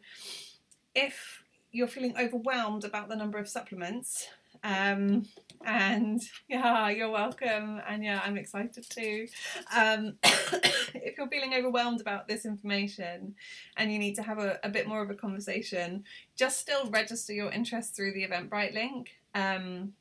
if 0.95 1.43
you're 1.73 1.89
feeling 1.89 2.17
overwhelmed 2.19 2.85
about 2.85 3.09
the 3.09 3.17
number 3.17 3.39
of 3.39 3.49
supplements, 3.49 4.29
um, 4.67 5.25
and 5.65 6.21
yeah, 6.49 6.89
you're 6.91 7.11
welcome. 7.11 7.81
And 7.89 8.05
yeah, 8.05 8.21
I'm 8.25 8.37
excited 8.37 8.85
too. 8.89 9.29
Um, 9.75 10.17
if 10.23 11.17
you're 11.17 11.29
feeling 11.29 11.55
overwhelmed 11.55 12.01
about 12.01 12.27
this 12.27 12.45
information 12.45 13.35
and 13.77 13.93
you 13.93 13.99
need 13.99 14.17
to 14.17 14.23
have 14.23 14.39
a, 14.39 14.59
a, 14.63 14.69
bit 14.69 14.89
more 14.89 15.03
of 15.03 15.11
a 15.11 15.15
conversation, 15.15 16.05
just 16.37 16.59
still 16.59 16.91
register 16.91 17.33
your 17.33 17.51
interest 17.51 17.95
through 17.95 18.13
the 18.13 18.27
Eventbrite 18.27 18.75
link. 18.75 19.11
Um, 19.35 19.93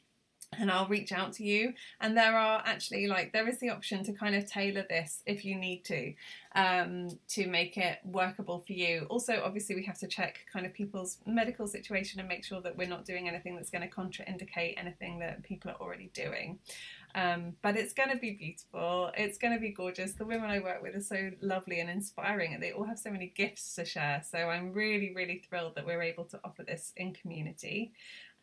and 0.59 0.71
I'll 0.71 0.87
reach 0.87 1.11
out 1.11 1.33
to 1.33 1.43
you. 1.43 1.73
And 2.01 2.17
there 2.17 2.37
are 2.37 2.61
actually 2.65 3.07
like 3.07 3.33
there 3.33 3.47
is 3.47 3.59
the 3.59 3.69
option 3.69 4.03
to 4.05 4.13
kind 4.13 4.35
of 4.35 4.45
tailor 4.45 4.85
this 4.89 5.21
if 5.25 5.45
you 5.45 5.55
need 5.55 5.83
to 5.85 6.13
um, 6.55 7.19
to 7.29 7.47
make 7.47 7.77
it 7.77 7.99
workable 8.05 8.59
for 8.65 8.73
you. 8.73 9.05
Also, 9.09 9.41
obviously, 9.43 9.75
we 9.75 9.83
have 9.83 9.99
to 9.99 10.07
check 10.07 10.39
kind 10.51 10.65
of 10.65 10.73
people's 10.73 11.17
medical 11.25 11.67
situation 11.67 12.19
and 12.19 12.29
make 12.29 12.45
sure 12.45 12.61
that 12.61 12.77
we're 12.77 12.87
not 12.87 13.05
doing 13.05 13.27
anything 13.27 13.55
that's 13.55 13.69
going 13.69 13.87
to 13.87 13.93
contraindicate 13.93 14.75
anything 14.77 15.19
that 15.19 15.43
people 15.43 15.71
are 15.71 15.77
already 15.81 16.09
doing. 16.13 16.59
Um, 17.13 17.53
but 17.61 17.77
it's 17.77 17.93
going 17.93 18.09
to 18.09 18.17
be 18.17 18.31
beautiful. 18.31 19.09
It's 19.17 19.37
going 19.37 19.53
to 19.53 19.59
be 19.59 19.69
gorgeous. 19.69 20.13
The 20.13 20.25
women 20.25 20.49
I 20.49 20.59
work 20.59 20.81
with 20.81 20.95
are 20.95 21.01
so 21.01 21.31
lovely 21.41 21.79
and 21.79 21.89
inspiring, 21.89 22.53
and 22.53 22.61
they 22.61 22.73
all 22.73 22.83
have 22.83 22.99
so 22.99 23.09
many 23.09 23.31
gifts 23.35 23.75
to 23.75 23.85
share. 23.85 24.21
So 24.29 24.37
I'm 24.37 24.73
really, 24.73 25.13
really 25.15 25.41
thrilled 25.47 25.75
that 25.75 25.85
we're 25.85 26.01
able 26.01 26.25
to 26.25 26.39
offer 26.43 26.63
this 26.63 26.91
in 26.97 27.13
community. 27.13 27.93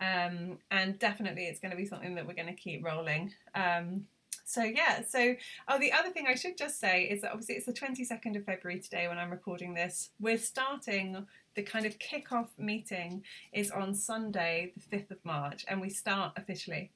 Um, 0.03 0.59
and 0.73 0.99
definitely 0.99 1.45
it's 1.45 1.61
going 1.61 1.71
to 1.71 1.77
be 1.77 1.87
something 1.87 2.17
that 2.17 2.27
we're 2.27 2.35
going 2.35 2.49
to 2.49 2.55
keep 2.55 2.85
rolling. 2.85 3.33
Um, 3.55 4.07
so 4.45 4.65
yeah, 4.65 5.03
so 5.07 5.35
oh 5.69 5.79
the 5.79 5.93
other 5.93 6.11
thing 6.11 6.27
I 6.27 6.35
should 6.35 6.59
just 6.59 6.81
say 6.81 7.05
is 7.05 7.23
that 7.23 7.31
obviously 7.31 7.55
it's 7.55 7.67
the 7.67 7.73
22nd 7.73 8.37
of 8.37 8.45
February 8.45 8.81
today 8.81 9.07
when 9.07 9.19
I'm 9.19 9.31
recording 9.31 9.75
this. 9.75 10.11
We're 10.19 10.38
starting 10.38 11.25
the 11.55 11.62
kind 11.62 11.87
of 11.87 11.99
kick-off 11.99 12.51
meeting 12.59 13.23
is 13.53 13.71
on 13.71 13.95
Sunday, 13.95 14.73
the 14.77 14.97
5th 14.97 15.12
of 15.12 15.25
March, 15.25 15.65
and 15.69 15.81
we 15.81 15.91
start 15.91 16.33
officially 16.37 16.91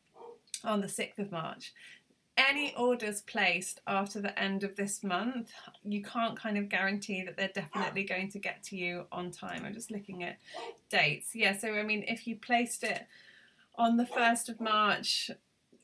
on 0.64 0.81
the 0.81 0.87
6th 0.87 1.19
of 1.19 1.31
March. 1.31 1.73
Any 2.37 2.75
orders 2.77 3.22
placed 3.22 3.81
after 3.87 4.20
the 4.20 4.38
end 4.38 4.62
of 4.62 4.77
this 4.77 5.03
month, 5.03 5.51
you 5.85 6.03
can't 6.03 6.38
kind 6.38 6.59
of 6.59 6.68
guarantee 6.68 7.25
that 7.25 7.37
they're 7.37 7.51
definitely 7.55 8.05
going 8.05 8.31
to 8.31 8.38
get 8.38 8.62
to 8.64 8.77
you 8.77 9.07
on 9.11 9.31
time. 9.31 9.64
I'm 9.64 9.75
just 9.75 9.90
looking 9.90 10.22
at 10.22 10.38
dates. 10.90 11.35
Yeah, 11.35 11.57
so 11.57 11.72
I 11.72 11.83
mean, 11.83 12.05
if 12.07 12.27
you 12.27 12.37
placed 12.37 12.85
it 12.85 13.07
on 13.77 13.96
the 13.96 14.05
1st 14.05 14.51
of 14.51 14.61
March, 14.61 15.31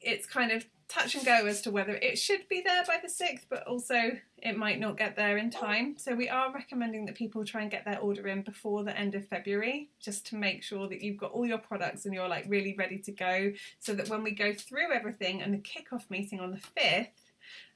it's 0.01 0.27
kind 0.27 0.53
of 0.53 0.67
touch 0.92 1.14
and 1.14 1.24
go 1.24 1.46
as 1.46 1.62
to 1.62 1.70
whether 1.70 1.94
it 1.94 2.18
should 2.18 2.46
be 2.48 2.62
there 2.64 2.85
by 2.87 2.98
the 3.02 3.09
6th, 3.09 3.46
but 3.48 3.66
also 3.66 4.12
it 4.38 4.57
might 4.57 4.78
not 4.78 4.98
get 4.98 5.16
there 5.16 5.38
in 5.38 5.50
time. 5.50 5.96
So 5.96 6.14
we 6.14 6.28
are 6.28 6.52
recommending 6.52 7.07
that 7.07 7.14
people 7.14 7.44
try 7.44 7.62
and 7.62 7.70
get 7.70 7.85
their 7.85 7.98
order 7.98 8.28
in 8.28 8.42
before 8.42 8.85
the 8.85 8.96
end 8.96 9.14
of 9.14 9.26
February, 9.26 9.88
just 10.00 10.26
to 10.26 10.37
make 10.37 10.62
sure 10.62 10.88
that 10.88 11.00
you've 11.00 11.16
got 11.16 11.33
all 11.33 11.46
your 11.46 11.59
products 11.59 12.05
and 12.05 12.14
you're 12.14 12.28
like 12.28 12.44
really 12.46 12.74
ready 12.76 12.98
to 12.98 13.12
go, 13.12 13.52
so 13.78 13.94
that 13.94 14.11
when 14.11 14.22
we 14.22 14.33
go 14.33 14.52
through 14.52 14.92
everything 14.92 15.40
and 15.40 15.55
the 15.55 15.59
kickoff 15.59 16.11
meeting 16.11 16.40
on 16.40 16.50
the 16.50 16.81
5th, 16.81 17.07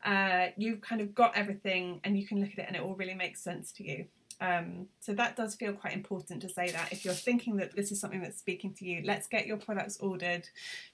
uh, 0.05 0.49
you've 0.57 0.81
kind 0.83 1.01
of 1.01 1.15
got 1.15 1.37
everything 1.37 2.01
and 2.05 2.19
you 2.19 2.27
can 2.27 2.41
look 2.41 2.53
at 2.53 2.59
it 2.59 2.67
and 2.67 2.77
it 2.77 2.83
all 2.83 2.95
really 2.95 3.15
makes 3.15 3.43
sense 3.43 3.73
to 3.73 3.85
you. 3.85 4.07
Um, 4.41 4.87
so 5.01 5.15
that 5.15 5.37
does 5.37 5.55
feel 5.55 5.73
quite 5.73 5.95
important 5.95 6.43
to 6.43 6.49
say 6.49 6.71
that 6.71 6.93
if 6.93 7.05
you're 7.05 7.15
thinking 7.15 7.57
that 7.57 7.75
this 7.75 7.91
is 7.91 8.01
something 8.01 8.21
that's 8.21 8.39
speaking 8.39 8.75
to 8.75 8.85
you, 8.85 9.03
let's 9.05 9.27
get 9.27 9.47
your 9.47 9.57
products 9.57 9.97
ordered 9.99 10.49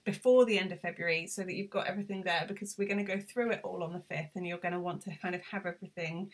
before 0.05 0.45
the 0.45 0.59
end 0.59 0.71
of 0.73 0.81
February 0.81 1.27
so 1.27 1.43
that 1.43 1.55
you've 1.55 1.71
got 1.71 1.87
everything 1.87 2.23
there 2.23 2.45
because 2.47 2.77
we're 2.79 2.89
going 2.89 3.05
to 3.05 3.17
go 3.17 3.21
through 3.21 3.51
it 3.51 3.61
all 3.65 3.83
on 3.83 3.93
the 3.93 4.15
5th 4.15 4.31
and 4.37 4.47
you're 4.47 4.59
going 4.59 4.75
to 4.75 4.81
want 4.81 5.03
to 5.03 5.17
kind 5.17 5.35
of 5.35 5.43
have 5.43 5.67
everything. 5.67 6.31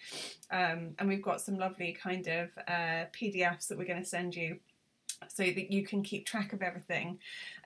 Um, 0.50 0.94
and 0.98 1.08
we've 1.08 1.22
got 1.22 1.40
some 1.40 1.56
lovely 1.56 1.92
kind 1.92 2.26
of 2.26 2.50
uh, 2.66 3.06
PDFs 3.18 3.68
that 3.68 3.78
we're 3.78 3.86
going 3.86 4.02
to 4.02 4.08
send 4.08 4.36
you 4.36 4.58
so 5.26 5.42
that 5.42 5.72
you 5.72 5.84
can 5.84 6.02
keep 6.02 6.26
track 6.26 6.52
of 6.52 6.62
everything. 6.62 7.18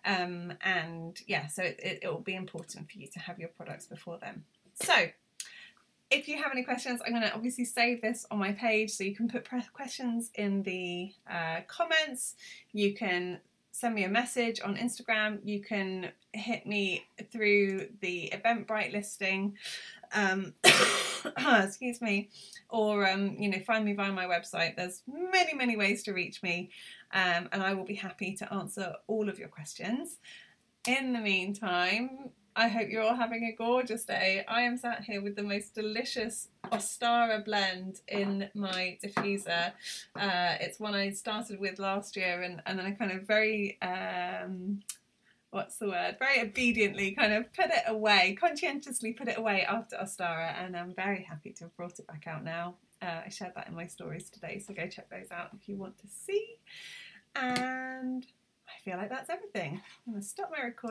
Um, 0.04 0.54
and 0.62 1.20
yeah, 1.26 1.48
so 1.48 1.62
it, 1.62 1.80
it, 1.82 1.98
it 2.02 2.08
will 2.08 2.20
be 2.20 2.34
important 2.34 2.90
for 2.90 2.98
you 2.98 3.08
to 3.08 3.18
have 3.18 3.38
your 3.38 3.50
products 3.50 3.86
before 3.86 4.18
then. 4.20 4.44
So 4.74 5.08
if 6.12 6.28
you 6.28 6.36
have 6.36 6.52
any 6.52 6.62
questions, 6.62 7.00
I'm 7.04 7.12
going 7.12 7.22
to 7.22 7.34
obviously 7.34 7.64
save 7.64 8.02
this 8.02 8.26
on 8.30 8.38
my 8.38 8.52
page 8.52 8.90
so 8.90 9.02
you 9.02 9.16
can 9.16 9.28
put 9.28 9.48
questions 9.72 10.30
in 10.34 10.62
the 10.62 11.12
uh, 11.28 11.60
comments. 11.66 12.34
You 12.72 12.94
can 12.94 13.40
send 13.70 13.94
me 13.94 14.04
a 14.04 14.08
message 14.08 14.60
on 14.62 14.76
Instagram. 14.76 15.38
You 15.42 15.60
can 15.60 16.10
hit 16.34 16.66
me 16.66 17.06
through 17.30 17.88
the 18.00 18.30
Eventbrite 18.34 18.92
listing. 18.92 19.56
Um, 20.14 20.52
excuse 21.64 22.02
me, 22.02 22.28
or 22.68 23.08
um, 23.08 23.36
you 23.38 23.48
know, 23.48 23.60
find 23.60 23.82
me 23.82 23.94
via 23.94 24.12
my 24.12 24.26
website. 24.26 24.76
There's 24.76 25.02
many, 25.06 25.54
many 25.54 25.76
ways 25.76 26.02
to 26.02 26.12
reach 26.12 26.42
me, 26.42 26.70
um, 27.14 27.48
and 27.52 27.62
I 27.62 27.72
will 27.72 27.86
be 27.86 27.94
happy 27.94 28.34
to 28.36 28.52
answer 28.52 28.92
all 29.06 29.30
of 29.30 29.38
your 29.38 29.48
questions. 29.48 30.18
In 30.86 31.14
the 31.14 31.20
meantime, 31.20 32.30
I 32.54 32.68
hope 32.68 32.90
you're 32.90 33.02
all 33.02 33.14
having 33.14 33.44
a 33.44 33.52
gorgeous 33.52 34.04
day. 34.04 34.44
I 34.46 34.62
am 34.62 34.76
sat 34.76 35.04
here 35.04 35.22
with 35.22 35.36
the 35.36 35.42
most 35.42 35.74
delicious 35.74 36.48
Ostara 36.66 37.42
blend 37.42 38.02
in 38.08 38.50
my 38.54 38.98
diffuser. 39.02 39.72
Uh, 40.14 40.56
it's 40.60 40.78
one 40.78 40.94
I 40.94 41.10
started 41.12 41.58
with 41.58 41.78
last 41.78 42.14
year 42.14 42.42
and, 42.42 42.62
and 42.66 42.78
then 42.78 42.84
I 42.84 42.90
kind 42.90 43.10
of 43.10 43.22
very, 43.22 43.78
um, 43.80 44.80
what's 45.50 45.78
the 45.78 45.88
word, 45.88 46.16
very 46.18 46.42
obediently 46.42 47.12
kind 47.12 47.32
of 47.32 47.50
put 47.54 47.70
it 47.70 47.84
away, 47.86 48.36
conscientiously 48.38 49.14
put 49.14 49.28
it 49.28 49.38
away 49.38 49.64
after 49.64 49.96
Ostara 49.96 50.54
and 50.62 50.76
I'm 50.76 50.92
very 50.94 51.22
happy 51.22 51.52
to 51.52 51.64
have 51.64 51.76
brought 51.76 51.98
it 51.98 52.06
back 52.06 52.26
out 52.26 52.44
now. 52.44 52.74
Uh, 53.00 53.22
I 53.24 53.30
shared 53.30 53.52
that 53.56 53.68
in 53.68 53.74
my 53.74 53.86
stories 53.86 54.28
today, 54.28 54.58
so 54.58 54.74
go 54.74 54.86
check 54.86 55.08
those 55.08 55.30
out 55.32 55.48
if 55.58 55.68
you 55.70 55.76
want 55.76 55.96
to 56.00 56.06
see. 56.06 56.56
And 57.34 58.26
I 58.68 58.84
feel 58.84 58.98
like 58.98 59.08
that's 59.08 59.30
everything. 59.30 59.80
I'm 60.06 60.12
going 60.12 60.22
to 60.22 60.28
stop 60.28 60.50
my 60.56 60.62
recording. 60.62 60.90